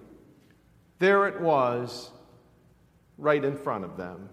there 1.00 1.28
it 1.28 1.40
was 1.42 2.12
right 3.18 3.44
in 3.44 3.58
front 3.58 3.84
of 3.86 3.98
them 3.98 4.30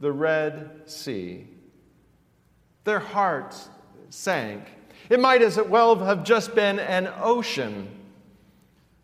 the 0.00 0.12
Red 0.12 0.82
Sea. 0.84 1.46
Their 2.84 2.98
hearts 2.98 3.68
sank. 4.10 4.64
It 5.08 5.20
might 5.20 5.42
as 5.42 5.58
well 5.58 5.96
have 5.96 6.24
just 6.24 6.54
been 6.54 6.78
an 6.78 7.10
ocean. 7.20 7.88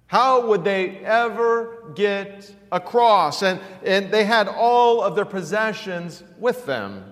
How 0.06 0.46
would 0.46 0.64
they 0.64 0.98
ever 0.98 1.92
get 1.94 2.54
across? 2.70 3.42
And, 3.42 3.60
and 3.84 4.10
they 4.10 4.24
had 4.24 4.48
all 4.48 5.02
of 5.02 5.16
their 5.16 5.24
possessions 5.24 6.22
with 6.38 6.66
them. 6.66 7.04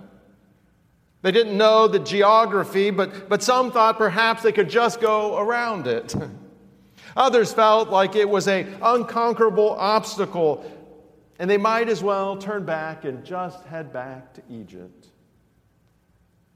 They 1.22 1.32
didn't 1.32 1.56
know 1.56 1.86
the 1.88 1.98
geography, 1.98 2.90
but, 2.90 3.28
but 3.28 3.42
some 3.42 3.72
thought 3.72 3.98
perhaps 3.98 4.42
they 4.42 4.52
could 4.52 4.70
just 4.70 5.00
go 5.00 5.38
around 5.38 5.86
it. 5.86 6.14
Others 7.16 7.52
felt 7.52 7.88
like 7.88 8.16
it 8.16 8.28
was 8.28 8.48
an 8.48 8.76
unconquerable 8.82 9.70
obstacle, 9.70 10.64
and 11.38 11.50
they 11.50 11.56
might 11.56 11.88
as 11.88 12.02
well 12.02 12.36
turn 12.36 12.64
back 12.64 13.04
and 13.04 13.24
just 13.24 13.64
head 13.64 13.92
back 13.92 14.34
to 14.34 14.42
Egypt. 14.50 15.08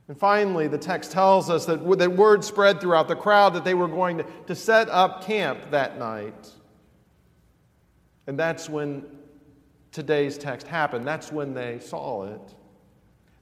And 0.06 0.18
finally, 0.18 0.68
the 0.68 0.78
text 0.78 1.12
tells 1.12 1.48
us 1.48 1.64
that, 1.66 1.98
that 1.98 2.12
word 2.12 2.44
spread 2.44 2.80
throughout 2.80 3.08
the 3.08 3.16
crowd 3.16 3.54
that 3.54 3.64
they 3.64 3.74
were 3.74 3.88
going 3.88 4.18
to, 4.18 4.26
to 4.46 4.54
set 4.54 4.88
up 4.90 5.24
camp 5.24 5.70
that 5.70 5.98
night. 5.98 6.50
And 8.26 8.38
that's 8.38 8.68
when 8.68 9.04
today's 9.92 10.36
text 10.36 10.66
happened. 10.66 11.06
That's 11.06 11.32
when 11.32 11.54
they 11.54 11.78
saw 11.78 12.24
it. 12.24 12.54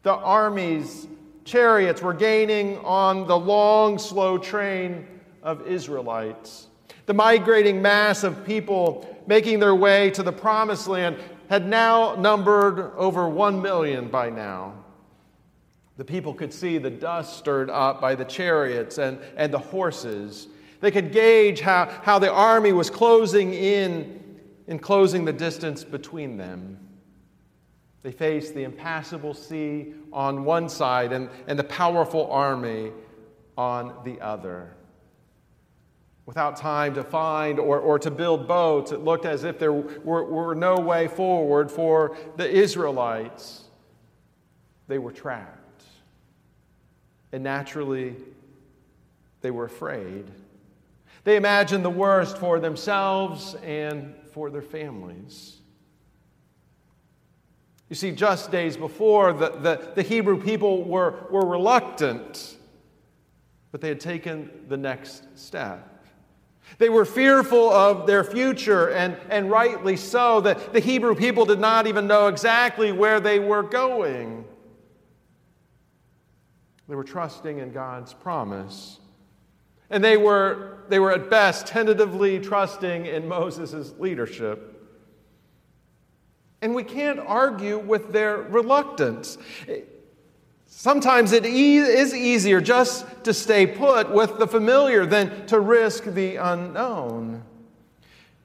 The 0.05 0.15
army's 0.15 1.09
chariots 1.45 2.01
were 2.01 2.15
gaining 2.15 2.79
on 2.79 3.27
the 3.27 3.39
long, 3.39 3.99
slow 3.99 4.39
train 4.39 5.07
of 5.43 5.67
Israelites. 5.67 6.69
The 7.07 7.15
migrating 7.15 7.83
mass 7.83 8.25
of 8.25 8.45
people 8.45 9.09
making 9.27 9.61
their 9.61 9.75
way 9.75 10.11
to 10.13 10.23
the 10.23 10.33
promised 10.33 10.89
land 10.89 11.17
had 11.49 11.67
now 11.67 12.15
numbered 12.15 12.93
over 12.97 13.29
one 13.29 13.61
million 13.61 14.09
by 14.09 14.31
now. 14.31 14.75
The 15.97 16.05
people 16.05 16.33
could 16.33 16.53
see 16.53 16.79
the 16.79 16.91
dust 16.91 17.37
stirred 17.37 17.71
up 17.71 18.01
by 18.01 18.15
the 18.15 18.25
chariots 18.25 18.99
and, 18.99 19.19
and 19.37 19.53
the 19.53 19.59
horses. 19.59 20.49
They 20.81 20.91
could 20.91 21.13
gauge 21.13 21.61
how, 21.61 21.87
how 22.03 22.19
the 22.19 22.33
army 22.33 22.73
was 22.73 22.89
closing 22.89 23.53
in 23.53 24.41
and 24.67 24.81
closing 24.81 25.25
the 25.25 25.33
distance 25.33 25.85
between 25.85 26.37
them. 26.37 26.79
They 28.03 28.13
faced 28.13 28.55
the 28.55 28.65
impassable 28.65 29.35
sea 29.35 29.95
on 30.13 30.45
one 30.45 30.69
side 30.69 31.13
and, 31.13 31.29
and 31.47 31.59
the 31.59 31.65
powerful 31.65 32.31
army 32.33 32.91
on 33.57 33.95
the 34.05 34.21
other. 34.21 34.75
Without 36.33 36.57
time 36.57 36.95
to 36.95 37.05
find 37.05 37.59
or, 37.59 37.79
or 37.79 37.99
to 37.99 38.11
build 38.11 38.49
boats, 38.49 38.91
it 38.91 39.05
looked 39.05 39.27
as 39.27 39.45
if 39.45 39.59
there 39.59 39.75
were, 39.75 40.25
were 40.25 40.55
no 40.55 40.77
way 40.77 41.07
forward 41.07 41.71
for 41.71 42.17
the 42.39 42.51
Israelites. 42.51 43.65
They 44.89 44.97
were 44.97 45.13
trapped. 45.13 45.85
And 47.33 47.45
naturally, 47.45 48.17
they 49.43 49.51
were 49.51 49.67
afraid. 49.67 50.25
They 51.25 51.37
imagined 51.37 51.85
the 51.85 51.91
worst 51.91 52.39
for 52.39 52.59
themselves 52.59 53.55
and 53.57 54.15
for 54.33 54.49
their 54.49 54.63
families. 54.63 55.59
You 57.91 57.97
see, 57.97 58.11
just 58.11 58.51
days 58.51 58.79
before, 58.79 59.35
the, 59.35 59.51
the, 59.51 59.93
the, 59.97 60.03
Hebrew 60.03 60.43
people 60.43 60.83
were, 60.85 61.27
were 61.31 61.45
reluctant, 61.45 62.57
but 63.71 63.83
they 63.83 63.89
had 63.89 64.01
taken 64.01 64.49
the 64.69 64.79
next 64.79 65.39
step. 65.39 65.91
They 66.79 66.89
were 66.89 67.05
fearful 67.05 67.71
of 67.71 68.07
their 68.07 68.25
future, 68.25 68.91
and, 68.91 69.17
and 69.31 69.51
rightly 69.51 69.97
so. 69.97 70.41
The, 70.41 70.55
the 70.73 70.81
Hebrew 70.81 71.15
people 71.15 71.45
did 71.45 71.61
not 71.61 71.87
even 71.87 72.07
know 72.07 72.29
exactly 72.29 72.93
where 72.93 73.21
they 73.21 73.39
were 73.39 73.63
going. 73.63 74.45
They 76.89 76.95
were 76.95 77.05
trusting 77.05 77.59
in 77.59 77.73
God's 77.73 78.13
promise. 78.13 78.99
And 79.91 80.03
they 80.03 80.17
were, 80.17 80.79
they 80.89 80.99
were 80.99 81.13
at 81.13 81.29
best 81.29 81.67
tentatively 81.67 82.41
trusting 82.41 83.07
in 83.07 83.29
Moses' 83.29 83.93
leadership. 83.99 84.69
And 86.63 86.75
we 86.75 86.85
can't 86.85 87.19
argue 87.19 87.79
with 87.79 88.13
their 88.13 88.39
reluctance. 88.39 89.37
Sometimes 90.75 91.33
it 91.33 91.45
e- 91.45 91.77
is 91.77 92.15
easier 92.15 92.61
just 92.61 93.07
to 93.25 93.35
stay 93.35 93.67
put 93.67 94.11
with 94.11 94.39
the 94.39 94.47
familiar 94.47 95.05
than 95.05 95.47
to 95.47 95.61
risk 95.61 96.05
the 96.05 96.37
unknown. 96.37 97.45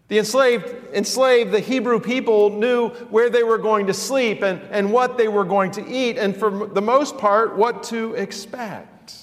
The 0.10 0.20
enslaved, 0.20 0.94
enslaved, 0.94 1.52
the 1.52 1.62
Hebrew 1.62 2.00
people 2.02 2.50
knew 2.50 2.90
where 3.10 3.30
they 3.30 3.44
were 3.44 3.58
going 3.58 3.88
to 3.88 3.94
sleep 3.94 4.44
and, 4.44 4.62
and 4.72 4.92
what 4.92 5.18
they 5.18 5.30
were 5.30 5.46
going 5.46 5.72
to 5.72 5.88
eat, 5.88 6.18
and 6.18 6.36
for 6.36 6.68
the 6.68 6.82
most 6.82 7.18
part, 7.18 7.58
what 7.58 7.82
to 7.84 8.14
expect. 8.16 9.16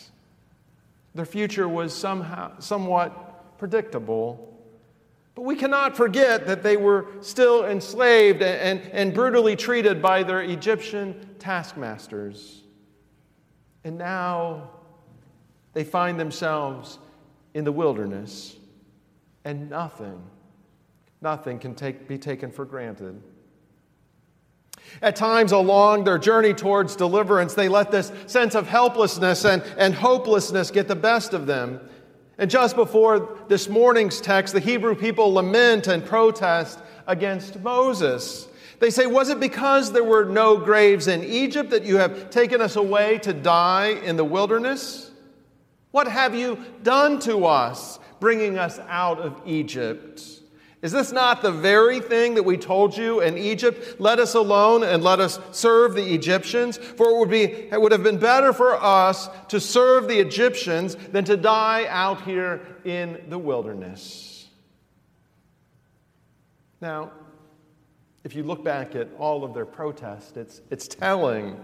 Their 1.15 1.27
future 1.27 1.69
was 1.69 1.95
somehow, 1.95 2.59
somewhat 2.59 3.59
predictable. 3.59 4.59
But 5.35 5.43
we 5.43 5.57
cannot 5.57 5.95
forget 5.95 6.47
that 6.47 6.63
they 6.63 6.79
were 6.79 7.07
still 7.21 7.67
enslaved 7.67 8.43
and, 8.43 8.81
and, 8.81 8.93
and 8.93 9.15
brutally 9.15 9.57
treated 9.57 10.01
by 10.01 10.23
their 10.23 10.41
Egyptian 10.41 11.37
taskmasters. 11.39 12.64
And 13.85 13.99
now 13.99 14.71
they 15.75 15.85
find 15.85 16.19
themselves 16.19 16.99
in 17.53 17.65
the 17.65 17.73
wilderness, 17.73 18.57
and 19.45 19.71
nothing, 19.71 20.21
nothing 21.21 21.59
can 21.59 21.75
take, 21.75 22.09
be 22.09 22.19
taken 22.19 22.51
for 22.51 22.65
granted. 22.65 23.23
At 25.03 25.17
times 25.17 25.53
along 25.53 26.05
their 26.05 26.19
journey 26.19 26.55
towards 26.55 26.97
deliverance, 26.97 27.55
they 27.55 27.69
let 27.69 27.91
this 27.91 28.13
sense 28.27 28.55
of 28.55 28.67
helplessness 28.67 29.45
and, 29.45 29.63
and 29.79 29.95
hopelessness 29.95 30.71
get 30.71 30.89
the 30.89 30.97
best 30.97 31.35
of 31.35 31.47
them. 31.47 31.81
And 32.39 32.51
just 32.51 32.75
before 32.75 33.39
this 33.49 33.69
morning's 33.69 34.21
text, 34.21 34.55
the 34.55 34.61
Hebrew 34.61 34.95
people 34.95 35.33
lament 35.33 35.87
and 35.87 36.05
protest 36.05 36.81
against 37.07 37.61
Moses. 37.61 38.49
They 38.85 38.91
say, 38.91 39.07
Was 39.07 39.31
it 39.31 39.41
because 39.41 39.93
there 39.93 40.05
were 40.05 40.27
no 40.27 40.59
graves 40.59 41.09
in 41.09 41.25
Egypt 41.25 41.71
that 41.71 41.87
you 41.87 41.97
have 41.97 42.29
taken 42.29 42.61
us 42.61 42.77
away 42.77 43.17
to 43.21 43.33
die 43.33 43.93
in 44.05 44.19
the 44.19 44.25
wilderness? 44.25 45.11
What 45.91 46.07
have 46.07 46.35
you 46.35 46.63
done 46.83 47.19
to 47.21 47.47
us, 47.47 47.99
bringing 48.21 48.59
us 48.59 48.79
out 48.81 49.21
of 49.21 49.41
Egypt? 49.47 50.21
Is 50.83 50.93
this 50.93 51.13
not 51.13 51.41
the 51.41 51.51
very 51.51 51.99
thing 51.99 52.35
that 52.35 52.43
we 52.43 52.59
told 52.59 52.95
you 52.95 53.23
in 53.23 53.39
Egypt? 53.39 53.99
Let 53.99 54.19
us 54.19 54.35
alone 54.35 54.83
and 54.83 55.03
let 55.03 55.19
us 55.19 55.41
serve 55.51 55.95
the 55.95 56.13
Egyptians? 56.13 56.77
For 56.77 57.09
it 57.09 57.19
would, 57.19 57.31
be, 57.31 57.45
it 57.45 57.81
would 57.81 57.93
have 57.93 58.03
been 58.03 58.19
better 58.19 58.53
for 58.53 58.75
us 58.75 59.31
to 59.49 59.61
serve 59.61 60.09
the 60.09 60.19
Egyptians 60.19 60.95
than 60.95 61.25
to 61.25 61.39
die 61.39 61.87
out 61.89 62.21
here 62.21 62.61
in 62.85 63.25
the 63.31 63.39
wilderness. 63.39 64.47
Now, 66.83 67.13
if 68.25 68.35
you 68.35 68.43
look 68.43 68.65
back 68.65 68.97
at 68.97 69.09
all 69.19 69.45
of 69.45 69.53
their 69.53 69.67
protests, 69.67 70.37
it's, 70.37 70.63
it's 70.71 70.89
telling, 70.89 71.61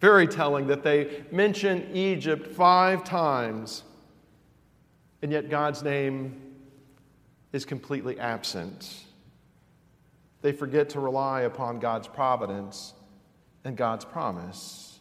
very 0.00 0.26
telling, 0.26 0.66
that 0.66 0.82
they 0.82 1.24
mention 1.30 1.88
Egypt 1.94 2.48
five 2.48 3.04
times, 3.04 3.84
and 5.22 5.30
yet 5.30 5.48
God's 5.48 5.84
name 5.84 6.42
is 7.52 7.64
completely 7.64 8.18
absent. 8.18 9.04
They 10.42 10.52
forget 10.52 10.90
to 10.90 11.00
rely 11.00 11.42
upon 11.42 11.78
God's 11.78 12.08
providence 12.08 12.92
and 13.64 13.76
God's 13.76 14.04
promise. 14.04 14.98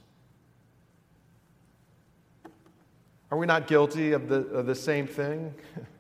Are 3.31 3.37
we 3.37 3.47
not 3.47 3.67
guilty 3.67 4.11
of 4.11 4.29
the, 4.29 4.45
of 4.47 4.67
the 4.67 4.75
same 4.75 5.07
thing? 5.07 5.53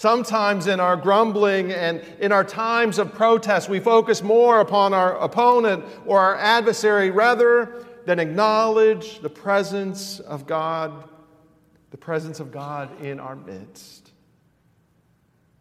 Sometimes 0.00 0.66
in 0.66 0.80
our 0.80 0.96
grumbling 0.96 1.72
and 1.72 2.00
in 2.20 2.32
our 2.32 2.42
times 2.42 2.98
of 2.98 3.12
protest, 3.12 3.68
we 3.68 3.80
focus 3.80 4.22
more 4.22 4.60
upon 4.60 4.94
our 4.94 5.14
opponent 5.18 5.84
or 6.06 6.18
our 6.18 6.38
adversary 6.38 7.10
rather 7.10 7.84
than 8.06 8.18
acknowledge 8.18 9.20
the 9.20 9.28
presence 9.28 10.18
of 10.18 10.46
God, 10.46 11.06
the 11.90 11.98
presence 11.98 12.40
of 12.40 12.50
God 12.50 13.02
in 13.02 13.20
our 13.20 13.36
midst. 13.36 14.12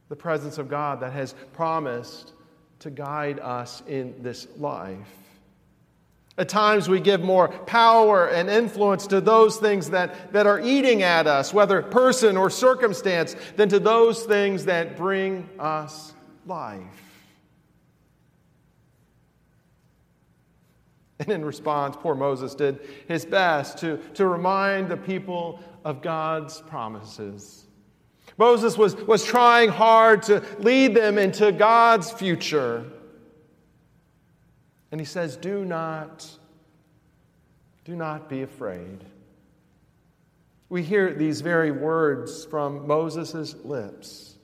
The 0.08 0.16
presence 0.16 0.58
of 0.58 0.70
God 0.70 1.02
that 1.02 1.12
has 1.12 1.36
promised 1.52 2.32
to 2.80 2.90
guide 2.90 3.42
us 3.42 3.84
in 3.90 4.24
this 4.24 4.48
life. 4.56 5.29
At 6.40 6.48
times, 6.48 6.88
we 6.88 7.02
give 7.02 7.20
more 7.20 7.50
power 7.50 8.30
and 8.30 8.50
influence 8.50 9.06
to 9.08 9.20
those 9.20 9.58
things 9.58 9.90
that, 9.90 10.32
that 10.32 10.48
are 10.48 10.62
eating 10.62 11.04
at 11.04 11.28
us, 11.28 11.54
whether 11.54 11.82
person 11.82 12.38
or 12.38 12.50
circumstance, 12.50 13.36
than 13.58 13.68
to 13.68 13.78
those 13.78 14.24
things 14.24 14.64
that 14.66 14.96
bring 14.96 15.50
us 15.60 16.14
life. 16.46 16.80
And 21.20 21.30
in 21.30 21.44
response, 21.44 21.98
poor 22.00 22.16
Moses 22.16 22.56
did 22.56 22.80
his 23.10 23.26
best 23.26 23.80
to, 23.80 23.98
to 24.14 24.26
remind 24.26 24.88
the 24.88 24.96
people 24.96 25.60
of 25.84 26.02
God's 26.02 26.62
promises. 26.62 27.66
Moses 28.38 28.78
was, 28.78 28.96
was 28.96 29.26
trying 29.26 29.68
hard 29.68 30.24
to 30.24 30.42
lead 30.60 30.96
them 30.96 31.18
into 31.18 31.52
God's 31.52 32.10
future. 32.10 32.86
And 34.92 35.00
he 35.00 35.06
says, 35.06 35.38
Do 35.38 35.66
not, 35.66 36.30
do 37.86 37.96
not 37.96 38.30
be 38.30 38.42
afraid. 38.42 39.04
We 40.70 40.84
hear 40.84 41.14
these 41.14 41.42
very 41.42 41.72
words 41.72 42.46
from 42.46 42.88
Moses' 42.88 43.56
lips. 43.64 44.38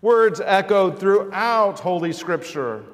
Words 0.00 0.40
echoed 0.40 0.98
throughout 0.98 1.80
Holy 1.80 2.12
Scripture 2.12 2.84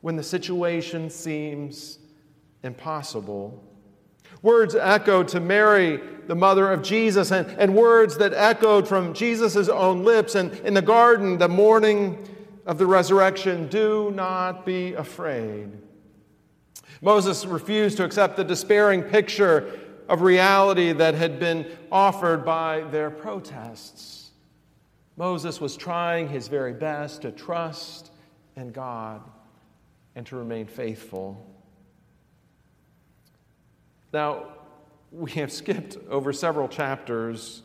when 0.00 0.16
the 0.16 0.22
situation 0.22 1.10
seems 1.10 1.98
impossible. 2.62 3.62
Words 4.42 4.74
echoed 4.74 5.28
to 5.28 5.40
Mary, 5.40 6.00
the 6.26 6.34
mother 6.34 6.70
of 6.70 6.82
Jesus, 6.82 7.30
and, 7.30 7.46
and 7.58 7.74
words 7.74 8.16
that 8.18 8.32
echoed 8.32 8.88
from 8.88 9.12
Jesus' 9.12 9.68
own 9.68 10.04
lips 10.04 10.34
and 10.34 10.52
in 10.60 10.72
the 10.72 10.82
garden 10.82 11.36
the 11.36 11.48
morning 11.48 12.26
of 12.64 12.78
the 12.78 12.86
resurrection 12.86 13.68
do 13.68 14.10
not 14.14 14.64
be 14.64 14.94
afraid. 14.94 15.70
Moses 17.00 17.46
refused 17.46 17.96
to 17.96 18.04
accept 18.04 18.36
the 18.36 18.44
despairing 18.44 19.02
picture 19.02 19.78
of 20.08 20.22
reality 20.22 20.92
that 20.92 21.14
had 21.14 21.38
been 21.38 21.66
offered 21.90 22.44
by 22.44 22.82
their 22.90 23.10
protests. 23.10 24.30
Moses 25.16 25.60
was 25.60 25.76
trying 25.76 26.28
his 26.28 26.48
very 26.48 26.72
best 26.72 27.22
to 27.22 27.30
trust 27.30 28.10
in 28.56 28.72
God 28.72 29.22
and 30.14 30.26
to 30.26 30.36
remain 30.36 30.66
faithful. 30.66 31.46
Now, 34.12 34.46
we 35.12 35.30
have 35.32 35.52
skipped 35.52 35.96
over 36.08 36.32
several 36.32 36.68
chapters 36.68 37.62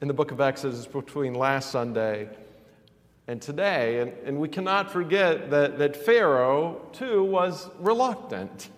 in 0.00 0.08
the 0.08 0.14
book 0.14 0.30
of 0.30 0.40
Exodus 0.40 0.86
between 0.86 1.34
last 1.34 1.70
Sunday 1.70 2.28
and 3.28 3.42
today, 3.42 4.00
and, 4.00 4.12
and 4.24 4.40
we 4.40 4.48
cannot 4.48 4.90
forget 4.90 5.50
that, 5.50 5.78
that 5.78 5.94
Pharaoh, 5.94 6.80
too, 6.94 7.22
was 7.22 7.68
reluctant. 7.78 8.70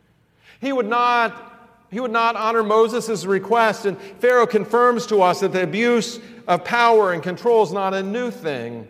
he 0.60 0.72
would 0.72 0.88
not 0.88 1.44
he 1.90 2.00
would 2.00 2.10
not 2.10 2.36
honor 2.36 2.62
Moses' 2.62 3.24
request, 3.24 3.86
and 3.86 3.98
Pharaoh 4.20 4.46
confirms 4.46 5.06
to 5.06 5.22
us 5.22 5.40
that 5.40 5.52
the 5.52 5.62
abuse 5.62 6.20
of 6.46 6.62
power 6.62 7.14
and 7.14 7.22
control 7.22 7.62
is 7.62 7.72
not 7.72 7.94
a 7.94 8.02
new 8.02 8.30
thing. 8.30 8.86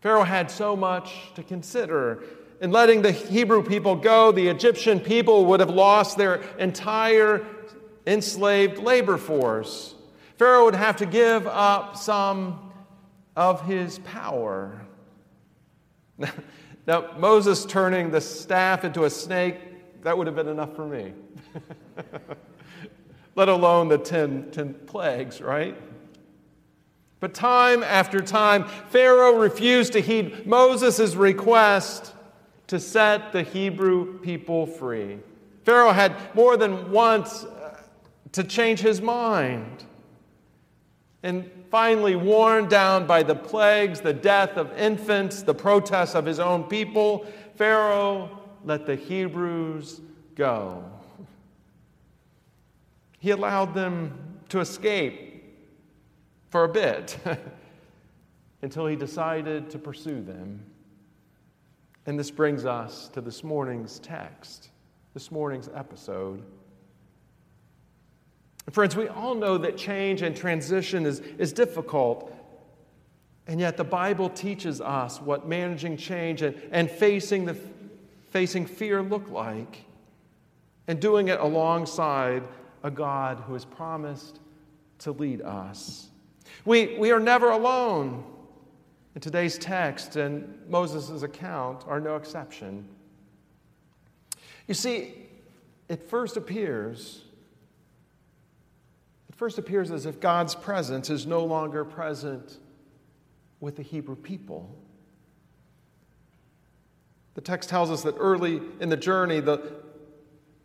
Pharaoh 0.00 0.22
had 0.22 0.48
so 0.48 0.76
much 0.76 1.34
to 1.34 1.42
consider. 1.42 2.22
In 2.60 2.70
letting 2.70 3.02
the 3.02 3.10
Hebrew 3.10 3.64
people 3.64 3.96
go, 3.96 4.30
the 4.30 4.46
Egyptian 4.46 5.00
people 5.00 5.46
would 5.46 5.58
have 5.58 5.70
lost 5.70 6.16
their 6.16 6.36
entire 6.60 7.44
enslaved 8.06 8.78
labor 8.78 9.16
force. 9.16 9.96
Pharaoh 10.36 10.66
would 10.66 10.76
have 10.76 10.98
to 10.98 11.06
give 11.06 11.48
up 11.48 11.96
some 11.96 12.67
of 13.38 13.64
his 13.64 14.00
power. 14.00 14.84
Now, 16.88 17.12
Moses 17.18 17.64
turning 17.64 18.10
the 18.10 18.20
staff 18.20 18.82
into 18.82 19.04
a 19.04 19.10
snake, 19.10 20.02
that 20.02 20.18
would 20.18 20.26
have 20.26 20.34
been 20.34 20.48
enough 20.48 20.74
for 20.74 20.86
me. 20.86 21.12
Let 23.36 23.48
alone 23.48 23.86
the 23.88 23.98
ten, 23.98 24.50
ten 24.50 24.74
plagues, 24.74 25.40
right? 25.40 25.76
But 27.20 27.32
time 27.32 27.84
after 27.84 28.20
time, 28.20 28.64
Pharaoh 28.88 29.38
refused 29.38 29.92
to 29.92 30.00
heed 30.00 30.44
Moses' 30.44 31.14
request 31.14 32.14
to 32.66 32.80
set 32.80 33.30
the 33.30 33.42
Hebrew 33.42 34.18
people 34.18 34.66
free. 34.66 35.18
Pharaoh 35.62 35.92
had 35.92 36.16
more 36.34 36.56
than 36.56 36.90
once 36.90 37.44
uh, 37.44 37.82
to 38.32 38.42
change 38.42 38.80
his 38.80 39.00
mind. 39.00 39.84
And 41.22 41.50
finally, 41.70 42.14
worn 42.14 42.68
down 42.68 43.06
by 43.06 43.22
the 43.22 43.34
plagues, 43.34 44.00
the 44.00 44.12
death 44.12 44.56
of 44.56 44.76
infants, 44.78 45.42
the 45.42 45.54
protests 45.54 46.14
of 46.14 46.24
his 46.24 46.38
own 46.38 46.64
people, 46.64 47.26
Pharaoh 47.56 48.38
let 48.64 48.86
the 48.86 48.94
Hebrews 48.94 50.00
go. 50.36 50.84
He 53.18 53.30
allowed 53.30 53.74
them 53.74 54.38
to 54.50 54.60
escape 54.60 55.44
for 56.50 56.64
a 56.64 56.68
bit 56.68 57.18
until 58.62 58.86
he 58.86 58.96
decided 58.96 59.70
to 59.70 59.78
pursue 59.78 60.22
them. 60.22 60.64
And 62.06 62.18
this 62.18 62.30
brings 62.30 62.64
us 62.64 63.08
to 63.08 63.20
this 63.20 63.44
morning's 63.44 63.98
text, 63.98 64.70
this 65.14 65.30
morning's 65.30 65.68
episode. 65.74 66.42
Friends, 68.72 68.94
we 68.94 69.08
all 69.08 69.34
know 69.34 69.56
that 69.58 69.76
change 69.76 70.22
and 70.22 70.36
transition 70.36 71.06
is, 71.06 71.20
is 71.38 71.52
difficult. 71.52 72.34
And 73.46 73.58
yet 73.60 73.78
the 73.78 73.84
Bible 73.84 74.28
teaches 74.28 74.80
us 74.80 75.22
what 75.22 75.48
managing 75.48 75.96
change 75.96 76.42
and, 76.42 76.60
and 76.70 76.90
facing, 76.90 77.46
the, 77.46 77.56
facing 78.30 78.66
fear 78.66 79.02
look 79.02 79.30
like. 79.30 79.84
And 80.86 81.00
doing 81.00 81.28
it 81.28 81.40
alongside 81.40 82.42
a 82.82 82.90
God 82.90 83.42
who 83.46 83.54
has 83.54 83.64
promised 83.64 84.40
to 85.00 85.12
lead 85.12 85.40
us. 85.42 86.08
We, 86.64 86.96
we 86.98 87.10
are 87.10 87.20
never 87.20 87.50
alone. 87.50 88.24
And 89.14 89.22
today's 89.22 89.58
text 89.58 90.16
and 90.16 90.58
Moses' 90.68 91.22
account 91.22 91.84
are 91.86 92.00
no 92.00 92.16
exception. 92.16 92.86
You 94.66 94.74
see, 94.74 95.14
it 95.88 96.02
first 96.08 96.36
appears 96.36 97.24
first 99.38 99.56
appears 99.56 99.92
as 99.92 100.04
if 100.04 100.18
God's 100.18 100.56
presence 100.56 101.10
is 101.10 101.24
no 101.24 101.44
longer 101.44 101.84
present 101.84 102.58
with 103.60 103.76
the 103.76 103.82
Hebrew 103.82 104.16
people. 104.16 104.76
The 107.34 107.40
text 107.40 107.68
tells 107.68 107.88
us 107.88 108.02
that 108.02 108.16
early 108.18 108.60
in 108.80 108.88
the 108.88 108.96
journey, 108.96 109.38
the, 109.38 109.74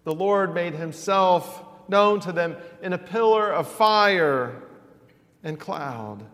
the 0.06 0.14
Lord 0.14 0.56
made 0.56 0.74
himself 0.74 1.64
known 1.88 2.20
to 2.22 2.32
them 2.32 2.56
in 2.82 2.94
a 2.94 2.98
pillar 2.98 3.54
of 3.54 3.68
fire 3.68 4.64
and 5.44 5.60
cloud. 5.60 6.26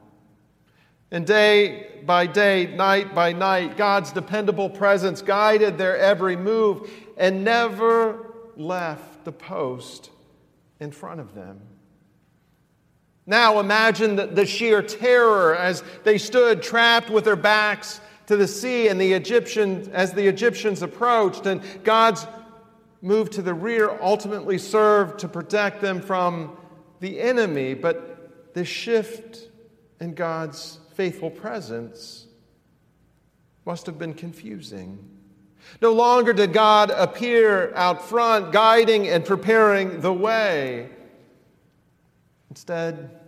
And 1.11 1.27
day 1.27 2.03
by 2.05 2.25
day, 2.25 2.73
night 2.73 3.13
by 3.13 3.33
night, 3.33 3.75
God's 3.75 4.13
dependable 4.13 4.69
presence 4.69 5.21
guided 5.21 5.77
their 5.77 5.97
every 5.97 6.37
move 6.37 6.89
and 7.17 7.43
never 7.43 8.31
left 8.55 9.25
the 9.25 9.33
post 9.33 10.09
in 10.79 10.91
front 10.91 11.19
of 11.19 11.35
them. 11.35 11.59
Now 13.29 13.59
imagine 13.59 14.15
the, 14.15 14.25
the 14.25 14.47
sheer 14.47 14.81
terror 14.81 15.55
as 15.55 15.83
they 16.03 16.17
stood 16.17 16.63
trapped 16.63 17.11
with 17.11 17.25
their 17.25 17.35
backs 17.35 18.01
to 18.25 18.35
the 18.35 18.47
sea 18.47 18.87
and 18.87 18.99
the 18.99 19.13
Egyptians 19.13 19.87
as 19.89 20.13
the 20.13 20.27
Egyptians 20.27 20.81
approached 20.81 21.45
and 21.45 21.61
God's 21.83 22.25
move 23.03 23.29
to 23.29 23.43
the 23.43 23.53
rear 23.53 23.95
ultimately 24.01 24.57
served 24.57 25.19
to 25.19 25.27
protect 25.27 25.79
them 25.79 26.01
from 26.01 26.57
the 27.01 27.21
enemy, 27.21 27.75
but 27.75 28.53
the 28.55 28.65
shift 28.65 29.47
in 29.99 30.15
God's 30.15 30.79
faithful 30.95 31.29
presence 31.29 32.25
must 33.63 33.85
have 33.85 33.99
been 33.99 34.15
confusing. 34.15 34.97
No 35.83 35.93
longer 35.93 36.33
did 36.33 36.51
God 36.51 36.89
appear 36.89 37.75
out 37.75 38.01
front, 38.09 38.51
guiding 38.51 39.07
and 39.07 39.23
preparing 39.23 40.01
the 40.01 40.11
way. 40.11 40.89
Instead, 42.49 43.18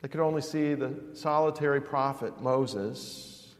they 0.00 0.08
could 0.08 0.20
only 0.20 0.42
see 0.42 0.74
the 0.74 0.94
solitary 1.14 1.80
prophet 1.80 2.40
Moses 2.40 3.54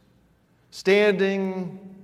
standing, 0.71 1.95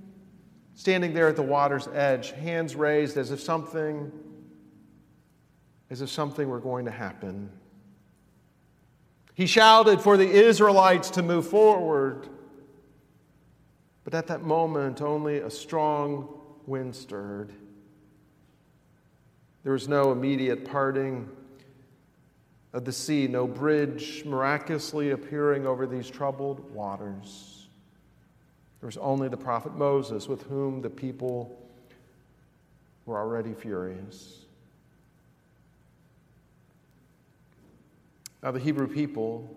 standing 0.74 1.14
there 1.14 1.28
at 1.28 1.36
the 1.36 1.42
water's 1.42 1.88
edge, 1.88 2.32
hands 2.32 2.76
raised 2.76 3.16
as 3.16 3.30
if 3.30 3.40
something 3.40 4.12
as 5.88 6.00
if 6.00 6.10
something 6.10 6.48
were 6.48 6.58
going 6.58 6.84
to 6.84 6.90
happen. 6.90 7.48
He 9.34 9.46
shouted 9.46 10.00
for 10.00 10.16
the 10.16 10.28
Israelites 10.28 11.10
to 11.10 11.22
move 11.22 11.46
forward. 11.46 12.28
But 14.02 14.14
at 14.14 14.26
that 14.28 14.42
moment, 14.42 15.02
only 15.02 15.38
a 15.38 15.50
strong 15.50 16.28
wind 16.66 16.94
stirred. 16.96 17.52
There 19.62 19.72
was 19.72 19.88
no 19.88 20.12
immediate 20.12 20.64
parting 20.64 21.28
of 22.76 22.84
the 22.84 22.92
sea, 22.92 23.26
no 23.26 23.46
bridge 23.46 24.22
miraculously 24.26 25.12
appearing 25.12 25.66
over 25.66 25.86
these 25.86 26.10
troubled 26.10 26.60
waters. 26.74 27.68
There 28.80 28.86
was 28.86 28.98
only 28.98 29.30
the 29.30 29.36
prophet 29.38 29.74
Moses 29.74 30.28
with 30.28 30.42
whom 30.42 30.82
the 30.82 30.90
people 30.90 31.58
were 33.06 33.16
already 33.16 33.54
furious. 33.54 34.40
Now, 38.42 38.50
the 38.50 38.60
Hebrew 38.60 38.88
people, 38.88 39.48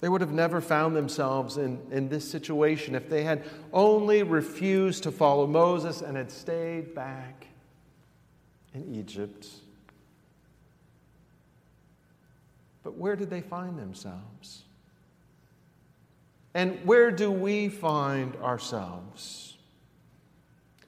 they 0.00 0.10
would 0.10 0.20
have 0.20 0.32
never 0.32 0.60
found 0.60 0.94
themselves 0.94 1.56
in, 1.56 1.80
in 1.90 2.10
this 2.10 2.30
situation 2.30 2.94
if 2.94 3.08
they 3.08 3.24
had 3.24 3.44
only 3.72 4.22
refused 4.22 5.04
to 5.04 5.10
follow 5.10 5.46
Moses 5.46 6.02
and 6.02 6.18
had 6.18 6.30
stayed 6.30 6.94
back 6.94 7.46
in 8.74 8.94
Egypt. 8.94 9.46
But 12.84 12.96
where 12.98 13.16
did 13.16 13.30
they 13.30 13.40
find 13.40 13.78
themselves? 13.78 14.62
And 16.52 16.78
where 16.84 17.10
do 17.10 17.32
we 17.32 17.68
find 17.68 18.36
ourselves? 18.36 19.56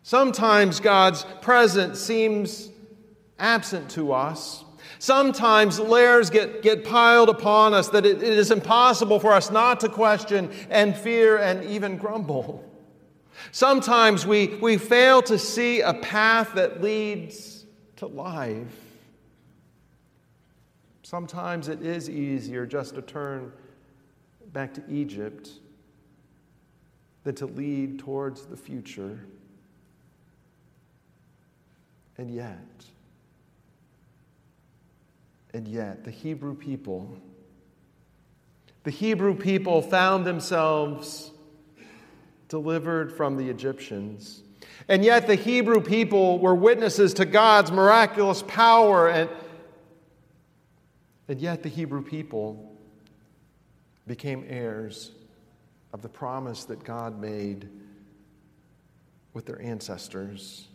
Sometimes 0.03 0.78
God's 0.78 1.26
presence 1.40 1.99
seems 1.99 2.70
absent 3.38 3.90
to 3.90 4.12
us. 4.12 4.62
Sometimes 4.99 5.80
layers 5.80 6.30
get, 6.30 6.62
get 6.62 6.84
piled 6.84 7.28
upon 7.28 7.74
us 7.74 7.88
that 7.88 8.07
it, 8.07 8.22
it 8.22 8.38
is 8.38 8.51
impossible 8.51 9.18
for 9.18 9.32
us 9.32 9.51
not 9.51 9.80
to 9.80 9.88
question 9.88 10.51
and 10.70 10.97
fear 10.97 11.38
and 11.38 11.64
even 11.64 11.97
grumble. 11.97 12.64
Sometimes 13.51 14.26
we, 14.26 14.49
we 14.61 14.78
fail 14.78 15.22
to 15.22 15.38
see 15.38 15.80
a 15.80 15.94
path 15.94 16.53
that 16.55 16.82
leads 16.82 17.66
to 17.97 18.07
life. 18.07 18.86
Sometimes 21.09 21.68
it 21.68 21.82
is 21.82 22.11
easier 22.11 22.66
just 22.66 22.96
to 22.96 23.00
turn 23.00 23.52
back 24.52 24.74
to 24.74 24.82
Egypt 24.90 25.50
than 27.22 27.36
to 27.36 27.46
lead 27.46 28.00
towards 28.00 28.46
the 28.46 28.57
future. 28.57 29.20
And 32.18 32.28
yet, 32.28 32.59
and 35.54 35.68
yet, 35.68 36.02
the 36.02 36.11
Hebrew 36.11 36.57
people, 36.57 37.16
the 38.82 38.90
Hebrew 38.90 39.36
people 39.36 39.82
found 39.82 40.26
themselves 40.26 41.30
delivered 42.48 43.12
from 43.12 43.36
the 43.36 43.48
Egyptians. 43.48 44.42
And 44.88 45.04
yet, 45.04 45.28
the 45.28 45.36
Hebrew 45.36 45.80
people 45.80 46.40
were 46.40 46.57
witnesses 46.57 47.14
to 47.14 47.24
God's 47.24 47.70
miraculous 47.70 48.42
power. 48.42 49.09
And, 49.09 49.30
and 51.29 51.41
yet, 51.41 51.62
the 51.62 51.68
Hebrew 51.68 52.03
people 52.03 52.77
became 54.07 54.45
heirs 54.49 55.11
of 55.93 56.03
the 56.03 56.09
promise 56.09 56.64
that 56.64 56.85
God 56.85 57.20
made 57.20 57.68
with 59.35 59.47
their 59.47 59.61
ancestors. 59.61 60.68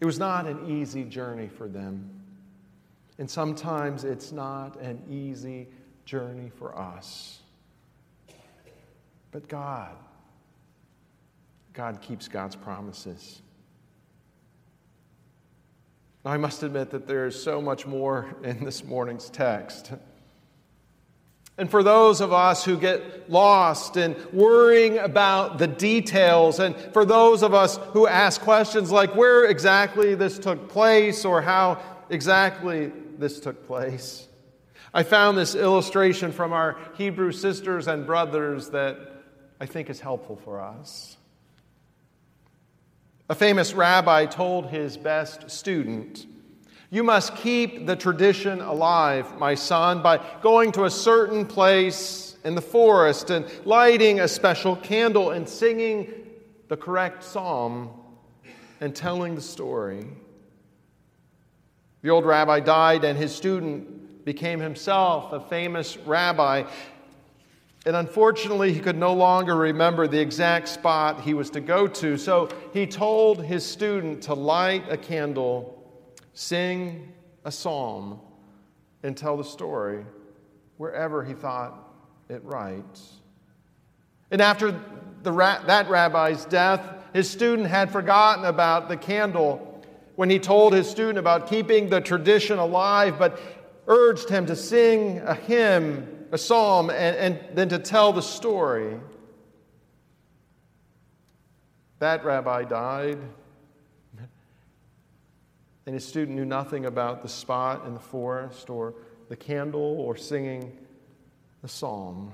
It 0.00 0.04
was 0.04 0.18
not 0.18 0.46
an 0.46 0.70
easy 0.70 1.04
journey 1.04 1.48
for 1.48 1.66
them. 1.68 2.10
And 3.18 3.28
sometimes 3.28 4.04
it's 4.04 4.30
not 4.30 4.78
an 4.80 5.02
easy 5.10 5.68
journey 6.04 6.50
for 6.56 6.78
us. 6.78 7.40
But 9.32 9.48
God, 9.48 9.96
God 11.72 12.00
keeps 12.00 12.28
God's 12.28 12.54
promises. 12.54 13.42
Now, 16.24 16.32
I 16.32 16.36
must 16.36 16.62
admit 16.62 16.90
that 16.90 17.06
there 17.06 17.26
is 17.26 17.40
so 17.40 17.60
much 17.60 17.86
more 17.86 18.34
in 18.42 18.64
this 18.64 18.84
morning's 18.84 19.30
text. 19.30 19.92
And 21.58 21.68
for 21.68 21.82
those 21.82 22.20
of 22.20 22.32
us 22.32 22.64
who 22.64 22.78
get 22.78 23.28
lost 23.28 23.96
in 23.96 24.16
worrying 24.32 24.98
about 24.98 25.58
the 25.58 25.66
details, 25.66 26.60
and 26.60 26.76
for 26.92 27.04
those 27.04 27.42
of 27.42 27.52
us 27.52 27.78
who 27.92 28.06
ask 28.06 28.40
questions 28.40 28.92
like 28.92 29.16
where 29.16 29.44
exactly 29.44 30.14
this 30.14 30.38
took 30.38 30.68
place 30.68 31.24
or 31.24 31.42
how 31.42 31.82
exactly 32.10 32.92
this 33.18 33.40
took 33.40 33.66
place. 33.66 34.28
I 34.94 35.02
found 35.02 35.36
this 35.36 35.54
illustration 35.54 36.32
from 36.32 36.52
our 36.52 36.78
Hebrew 36.94 37.32
sisters 37.32 37.88
and 37.88 38.06
brothers 38.06 38.70
that 38.70 38.96
I 39.60 39.66
think 39.66 39.90
is 39.90 40.00
helpful 40.00 40.36
for 40.36 40.60
us. 40.60 41.17
A 43.30 43.34
famous 43.34 43.74
rabbi 43.74 44.24
told 44.24 44.66
his 44.66 44.96
best 44.96 45.50
student, 45.50 46.26
You 46.88 47.02
must 47.02 47.36
keep 47.36 47.86
the 47.86 47.94
tradition 47.94 48.62
alive, 48.62 49.38
my 49.38 49.54
son, 49.54 50.00
by 50.02 50.18
going 50.40 50.72
to 50.72 50.84
a 50.84 50.90
certain 50.90 51.44
place 51.44 52.36
in 52.44 52.54
the 52.54 52.62
forest 52.62 53.28
and 53.28 53.44
lighting 53.66 54.20
a 54.20 54.28
special 54.28 54.76
candle 54.76 55.30
and 55.30 55.46
singing 55.46 56.10
the 56.68 56.76
correct 56.76 57.22
psalm 57.22 57.90
and 58.80 58.96
telling 58.96 59.34
the 59.34 59.42
story. 59.42 60.06
The 62.00 62.08
old 62.08 62.24
rabbi 62.24 62.60
died, 62.60 63.04
and 63.04 63.18
his 63.18 63.34
student 63.34 64.24
became 64.24 64.60
himself 64.60 65.34
a 65.34 65.40
famous 65.40 65.98
rabbi. 65.98 66.64
And 67.88 67.96
unfortunately, 67.96 68.74
he 68.74 68.80
could 68.80 68.98
no 68.98 69.14
longer 69.14 69.56
remember 69.56 70.06
the 70.06 70.20
exact 70.20 70.68
spot 70.68 71.22
he 71.22 71.32
was 71.32 71.48
to 71.52 71.60
go 71.62 71.86
to. 71.86 72.18
So 72.18 72.50
he 72.74 72.86
told 72.86 73.42
his 73.42 73.64
student 73.64 74.24
to 74.24 74.34
light 74.34 74.84
a 74.90 74.98
candle, 74.98 75.90
sing 76.34 77.10
a 77.46 77.50
psalm, 77.50 78.20
and 79.02 79.16
tell 79.16 79.38
the 79.38 79.44
story 79.44 80.04
wherever 80.76 81.24
he 81.24 81.32
thought 81.32 81.90
it 82.28 82.44
right. 82.44 82.84
And 84.30 84.42
after 84.42 84.70
the, 85.22 85.32
that 85.32 85.88
rabbi's 85.88 86.44
death, 86.44 86.82
his 87.14 87.30
student 87.30 87.68
had 87.68 87.90
forgotten 87.90 88.44
about 88.44 88.90
the 88.90 88.98
candle 88.98 89.82
when 90.16 90.28
he 90.28 90.38
told 90.38 90.74
his 90.74 90.86
student 90.90 91.16
about 91.16 91.48
keeping 91.48 91.88
the 91.88 92.02
tradition 92.02 92.58
alive, 92.58 93.18
but 93.18 93.40
urged 93.86 94.28
him 94.28 94.44
to 94.44 94.56
sing 94.56 95.20
a 95.20 95.34
hymn, 95.34 96.17
a 96.30 96.38
psalm, 96.38 96.90
and, 96.90 97.16
and 97.16 97.56
then 97.56 97.68
to 97.68 97.78
tell 97.78 98.12
the 98.12 98.22
story. 98.22 98.98
That 101.98 102.24
rabbi 102.24 102.64
died, 102.64 103.18
and 105.86 105.94
his 105.94 106.06
student 106.06 106.36
knew 106.36 106.44
nothing 106.44 106.86
about 106.86 107.22
the 107.22 107.28
spot 107.28 107.86
in 107.86 107.94
the 107.94 108.00
forest 108.00 108.70
or 108.70 108.94
the 109.28 109.36
candle 109.36 110.00
or 110.00 110.16
singing 110.16 110.76
the 111.62 111.68
psalm. 111.68 112.32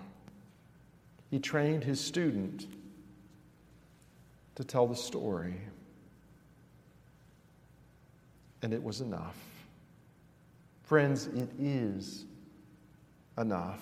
He 1.30 1.38
trained 1.38 1.82
his 1.82 2.00
student 2.00 2.66
to 4.54 4.64
tell 4.64 4.86
the 4.86 4.94
story 4.94 5.56
and 8.64 8.72
it 8.72 8.82
was 8.82 9.02
enough. 9.02 9.36
Friends, 10.84 11.26
it 11.26 11.50
is 11.60 12.24
enough. 13.38 13.80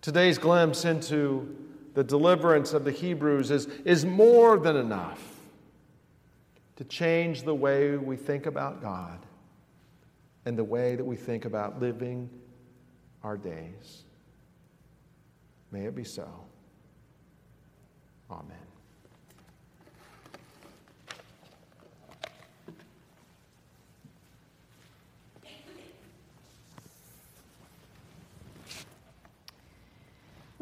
Today's 0.00 0.38
glimpse 0.38 0.84
into 0.84 1.56
the 1.94 2.04
deliverance 2.04 2.72
of 2.72 2.84
the 2.84 2.90
Hebrews 2.90 3.50
is, 3.50 3.66
is 3.84 4.04
more 4.04 4.58
than 4.58 4.76
enough 4.76 5.22
to 6.76 6.84
change 6.84 7.42
the 7.42 7.54
way 7.54 7.96
we 7.96 8.16
think 8.16 8.46
about 8.46 8.82
God 8.82 9.18
and 10.44 10.58
the 10.58 10.64
way 10.64 10.96
that 10.96 11.04
we 11.04 11.16
think 11.16 11.44
about 11.44 11.80
living 11.80 12.28
our 13.22 13.36
days. 13.36 14.04
May 15.70 15.86
it 15.86 15.94
be 15.94 16.04
so. 16.04 16.28
Amen. 18.30 18.63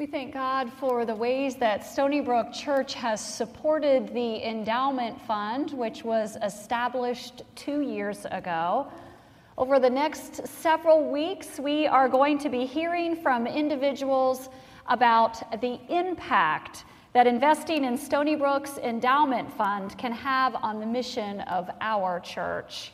We 0.02 0.06
thank 0.06 0.34
God 0.34 0.72
for 0.80 1.04
the 1.04 1.14
ways 1.14 1.54
that 1.58 1.86
Stony 1.86 2.20
Brook 2.20 2.52
Church 2.52 2.92
has 2.94 3.24
supported 3.24 4.12
the 4.12 4.44
endowment 4.44 5.20
fund, 5.28 5.70
which 5.70 6.02
was 6.02 6.36
established 6.42 7.42
two 7.54 7.82
years 7.82 8.26
ago. 8.32 8.88
Over 9.56 9.78
the 9.78 9.88
next 9.88 10.44
several 10.44 11.08
weeks, 11.08 11.60
we 11.60 11.86
are 11.86 12.08
going 12.08 12.36
to 12.38 12.48
be 12.48 12.66
hearing 12.66 13.14
from 13.14 13.46
individuals 13.46 14.48
about 14.88 15.60
the 15.60 15.78
impact 15.88 16.84
that 17.12 17.28
investing 17.28 17.84
in 17.84 17.96
Stony 17.96 18.34
Brook's 18.34 18.78
endowment 18.78 19.52
fund 19.52 19.96
can 19.98 20.10
have 20.10 20.56
on 20.56 20.80
the 20.80 20.86
mission 20.86 21.42
of 21.42 21.70
our 21.80 22.18
church. 22.18 22.90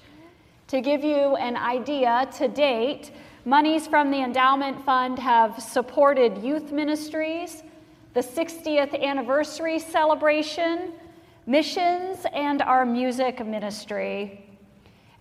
To 0.67 0.83
give 0.83 1.03
you 1.03 1.37
an 1.37 1.57
idea, 1.57 2.29
to 2.37 2.49
date, 2.49 3.13
monies 3.49 3.87
from 3.87 4.11
the 4.11 4.19
endowment 4.19 4.85
fund 4.85 5.19
have 5.19 5.63
supported 5.63 6.37
youth 6.45 6.71
ministries, 6.71 7.63
the 8.13 8.21
60th 8.21 9.03
anniversary 9.03 9.79
celebration, 9.79 10.93
missions, 11.47 12.27
and 12.35 12.61
our 12.61 12.85
music 12.85 13.47
ministry. 13.47 14.45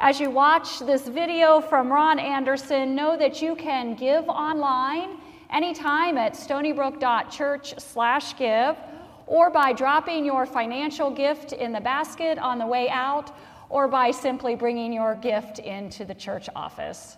As 0.02 0.20
you 0.20 0.30
watch 0.30 0.80
this 0.80 1.08
video 1.08 1.62
from 1.62 1.90
Ron 1.90 2.20
Anderson, 2.20 2.96
know 2.96 3.16
that 3.16 3.42
you 3.42 3.56
can 3.56 3.96
give 3.96 4.28
online 4.28 5.22
anytime 5.50 6.18
at 6.18 6.34
stonybrook.church/give 6.34 8.78
or 9.26 9.50
by 9.50 9.72
dropping 9.72 10.26
your 10.26 10.46
financial 10.46 11.10
gift 11.10 11.54
in 11.54 11.72
the 11.72 11.80
basket 11.80 12.38
on 12.40 12.58
the 12.58 12.68
way 12.68 12.90
out 12.90 13.32
or 13.70 13.88
by 13.88 14.12
simply 14.12 14.54
bringing 14.54 14.92
your 14.92 15.16
gift 15.16 15.60
into 15.60 16.04
the 16.04 16.14
church 16.14 16.50
office. 16.58 17.18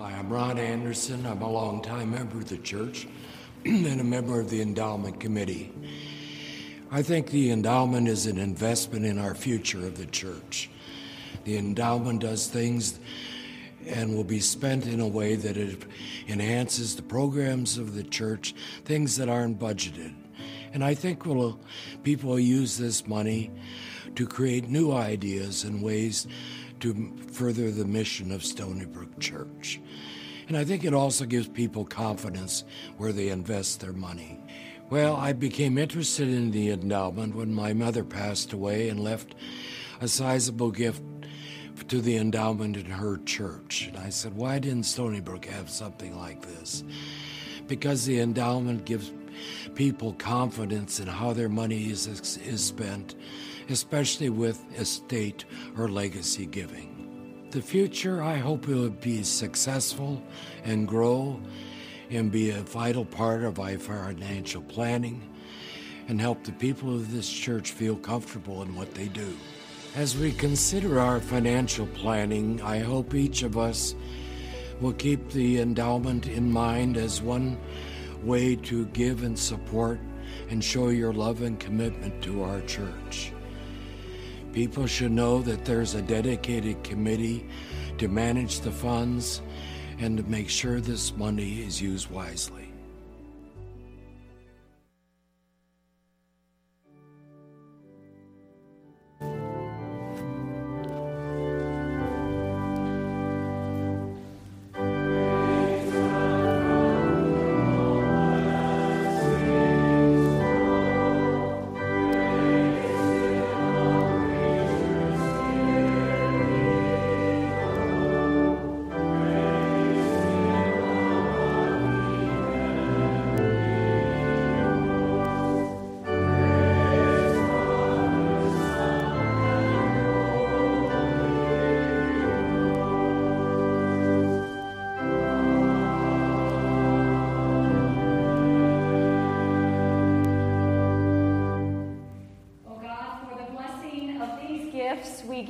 Hi, 0.00 0.12
I'm 0.12 0.32
Ron 0.32 0.58
Anderson. 0.58 1.26
I'm 1.26 1.42
a 1.42 1.50
longtime 1.50 2.12
member 2.12 2.38
of 2.38 2.48
the 2.48 2.56
church 2.56 3.06
and 3.66 4.00
a 4.00 4.04
member 4.04 4.40
of 4.40 4.48
the 4.48 4.62
endowment 4.62 5.20
committee. 5.20 5.70
I 6.90 7.02
think 7.02 7.30
the 7.30 7.50
endowment 7.50 8.08
is 8.08 8.24
an 8.24 8.38
investment 8.38 9.04
in 9.04 9.18
our 9.18 9.34
future 9.34 9.86
of 9.86 9.98
the 9.98 10.06
church. 10.06 10.70
The 11.44 11.58
endowment 11.58 12.20
does 12.20 12.46
things 12.46 12.98
and 13.86 14.16
will 14.16 14.24
be 14.24 14.40
spent 14.40 14.86
in 14.86 15.00
a 15.00 15.06
way 15.06 15.36
that 15.36 15.58
it 15.58 15.84
enhances 16.28 16.96
the 16.96 17.02
programs 17.02 17.76
of 17.76 17.94
the 17.94 18.04
church, 18.04 18.54
things 18.86 19.18
that 19.18 19.28
aren't 19.28 19.58
budgeted. 19.58 20.14
And 20.72 20.82
I 20.82 20.94
think 20.94 21.26
we'll, 21.26 21.60
people 22.04 22.30
will 22.30 22.40
use 22.40 22.78
this 22.78 23.06
money 23.06 23.50
to 24.14 24.26
create 24.26 24.70
new 24.70 24.92
ideas 24.92 25.64
and 25.64 25.82
ways 25.82 26.26
to 26.80 27.12
further 27.32 27.70
the 27.70 27.84
mission 27.84 28.32
of 28.32 28.44
Stony 28.44 28.84
Brook 28.84 29.18
Church. 29.18 29.80
And 30.48 30.56
I 30.56 30.64
think 30.64 30.84
it 30.84 30.94
also 30.94 31.26
gives 31.26 31.48
people 31.48 31.84
confidence 31.84 32.64
where 32.96 33.12
they 33.12 33.28
invest 33.28 33.80
their 33.80 33.92
money. 33.92 34.40
Well, 34.90 35.14
I 35.14 35.32
became 35.32 35.78
interested 35.78 36.28
in 36.28 36.50
the 36.50 36.70
endowment 36.70 37.36
when 37.36 37.54
my 37.54 37.72
mother 37.72 38.02
passed 38.02 38.52
away 38.52 38.88
and 38.88 38.98
left 38.98 39.36
a 40.00 40.08
sizable 40.08 40.72
gift 40.72 41.02
to 41.88 42.00
the 42.00 42.16
endowment 42.16 42.76
in 42.76 42.86
her 42.86 43.18
church. 43.18 43.86
And 43.86 43.96
I 43.98 44.10
said, 44.10 44.34
why 44.34 44.58
didn't 44.58 44.82
Stony 44.84 45.20
Brook 45.20 45.44
have 45.44 45.70
something 45.70 46.18
like 46.18 46.42
this? 46.42 46.82
Because 47.68 48.04
the 48.04 48.18
endowment 48.18 48.84
gives 48.84 49.12
people 49.76 50.14
confidence 50.14 50.98
in 50.98 51.06
how 51.06 51.32
their 51.32 51.48
money 51.48 51.90
is, 51.90 52.06
is 52.38 52.64
spent, 52.64 53.14
especially 53.70 54.30
with 54.30 54.62
estate 54.78 55.44
or 55.78 55.88
legacy 55.88 56.46
giving. 56.46 57.48
The 57.50 57.62
future, 57.62 58.22
I 58.22 58.36
hope 58.36 58.68
it 58.68 58.74
will 58.74 58.90
be 58.90 59.22
successful 59.22 60.22
and 60.64 60.86
grow 60.86 61.40
and 62.10 62.30
be 62.30 62.50
a 62.50 62.60
vital 62.60 63.04
part 63.04 63.42
of 63.42 63.58
our 63.58 63.78
financial 63.78 64.62
planning 64.62 65.22
and 66.08 66.20
help 66.20 66.44
the 66.44 66.52
people 66.52 66.94
of 66.94 67.12
this 67.12 67.30
church 67.30 67.70
feel 67.72 67.96
comfortable 67.96 68.62
in 68.62 68.74
what 68.74 68.94
they 68.94 69.08
do. 69.08 69.36
As 69.96 70.16
we 70.16 70.32
consider 70.32 71.00
our 71.00 71.20
financial 71.20 71.86
planning, 71.88 72.60
I 72.62 72.78
hope 72.78 73.14
each 73.14 73.42
of 73.42 73.58
us 73.58 73.94
will 74.80 74.92
keep 74.92 75.30
the 75.30 75.60
endowment 75.60 76.26
in 76.26 76.50
mind 76.50 76.96
as 76.96 77.20
one 77.20 77.58
way 78.22 78.56
to 78.56 78.86
give 78.86 79.22
and 79.22 79.38
support 79.38 80.00
and 80.48 80.62
show 80.62 80.88
your 80.88 81.12
love 81.12 81.42
and 81.42 81.58
commitment 81.58 82.22
to 82.22 82.42
our 82.42 82.60
church. 82.62 83.32
People 84.52 84.86
should 84.86 85.12
know 85.12 85.42
that 85.42 85.64
there's 85.64 85.94
a 85.94 86.02
dedicated 86.02 86.82
committee 86.82 87.46
to 87.98 88.08
manage 88.08 88.60
the 88.60 88.72
funds 88.72 89.42
and 89.98 90.16
to 90.16 90.24
make 90.24 90.48
sure 90.48 90.80
this 90.80 91.16
money 91.16 91.60
is 91.60 91.80
used 91.80 92.10
wisely. 92.10 92.59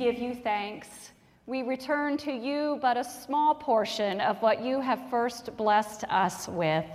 Give 0.01 0.17
you 0.17 0.33
thanks. 0.33 1.11
We 1.45 1.61
return 1.61 2.17
to 2.17 2.31
you 2.31 2.79
but 2.81 2.97
a 2.97 3.03
small 3.03 3.53
portion 3.53 4.19
of 4.19 4.41
what 4.41 4.59
you 4.59 4.81
have 4.81 4.99
first 5.11 5.55
blessed 5.55 6.05
us 6.05 6.47
with. 6.47 6.85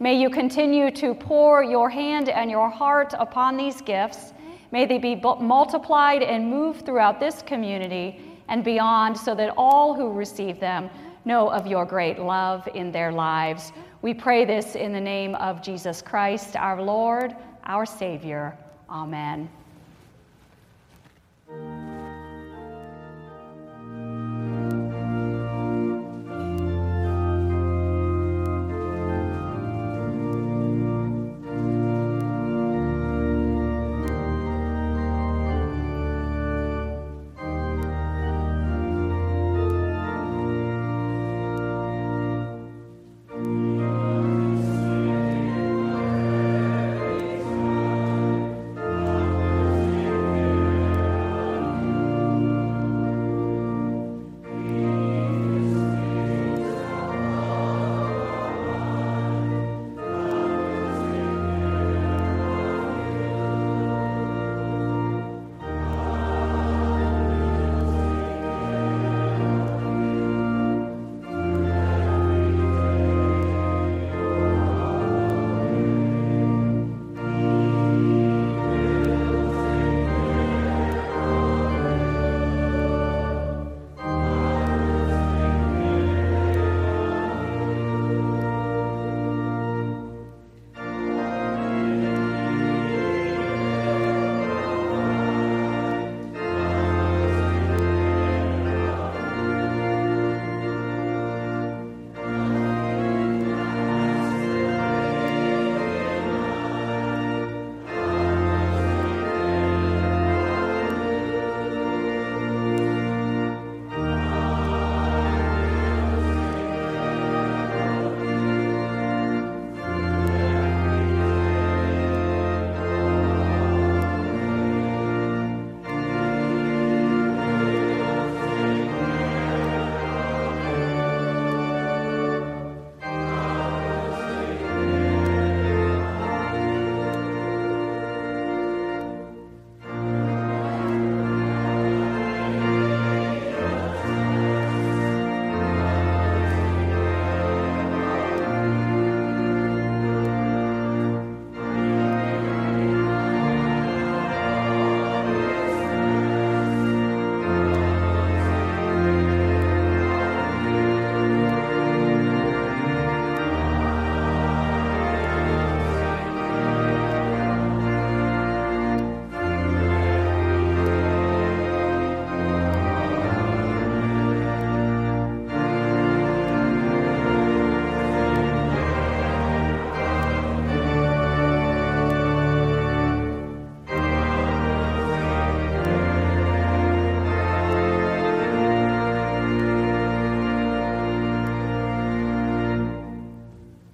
May 0.00 0.18
you 0.18 0.30
continue 0.30 0.90
to 0.92 1.12
pour 1.12 1.62
your 1.62 1.90
hand 1.90 2.30
and 2.30 2.50
your 2.50 2.70
heart 2.70 3.12
upon 3.18 3.58
these 3.58 3.82
gifts. 3.82 4.32
May 4.72 4.86
they 4.86 4.96
be 4.96 5.14
multiplied 5.14 6.22
and 6.22 6.48
move 6.48 6.80
throughout 6.80 7.20
this 7.20 7.42
community 7.42 8.38
and 8.48 8.64
beyond 8.64 9.18
so 9.18 9.34
that 9.34 9.52
all 9.58 9.94
who 9.94 10.10
receive 10.10 10.58
them 10.58 10.88
know 11.26 11.50
of 11.50 11.66
your 11.66 11.84
great 11.84 12.18
love 12.18 12.66
in 12.74 12.90
their 12.90 13.12
lives. 13.12 13.72
We 14.00 14.14
pray 14.14 14.46
this 14.46 14.74
in 14.74 14.94
the 14.94 15.00
name 15.00 15.34
of 15.34 15.60
Jesus 15.60 16.00
Christ, 16.00 16.56
our 16.56 16.80
Lord, 16.80 17.36
our 17.64 17.84
Savior. 17.84 18.56
Amen. 18.88 19.50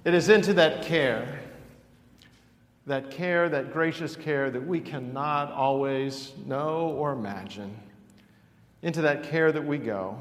It 0.05 0.13
is 0.13 0.29
into 0.29 0.53
that 0.53 0.83
care, 0.83 1.39
that 2.85 3.09
care, 3.09 3.49
that 3.49 3.73
gracious 3.73 4.15
care 4.15 4.51
that 4.51 4.65
we 4.65 4.79
cannot 4.79 5.51
always 5.51 6.31
know 6.45 6.95
or 6.95 7.11
imagine. 7.11 7.75
Into 8.83 9.01
that 9.01 9.23
care 9.23 9.51
that 9.51 9.65
we 9.65 9.79
go. 9.79 10.19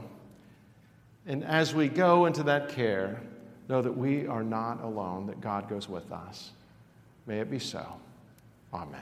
And 1.27 1.45
as 1.45 1.75
we 1.75 1.89
go 1.89 2.25
into 2.25 2.43
that 2.45 2.71
care, 2.71 3.21
know 3.69 3.83
that 3.83 3.95
we 3.95 4.27
are 4.27 4.43
not 4.43 4.83
alone, 4.83 5.27
that 5.27 5.43
God 5.43 5.69
goes 5.69 5.87
with 5.87 6.11
us. 6.11 6.53
May 7.27 7.41
it 7.41 7.51
be 7.51 7.59
so. 7.59 7.87
Amen. 8.73 9.01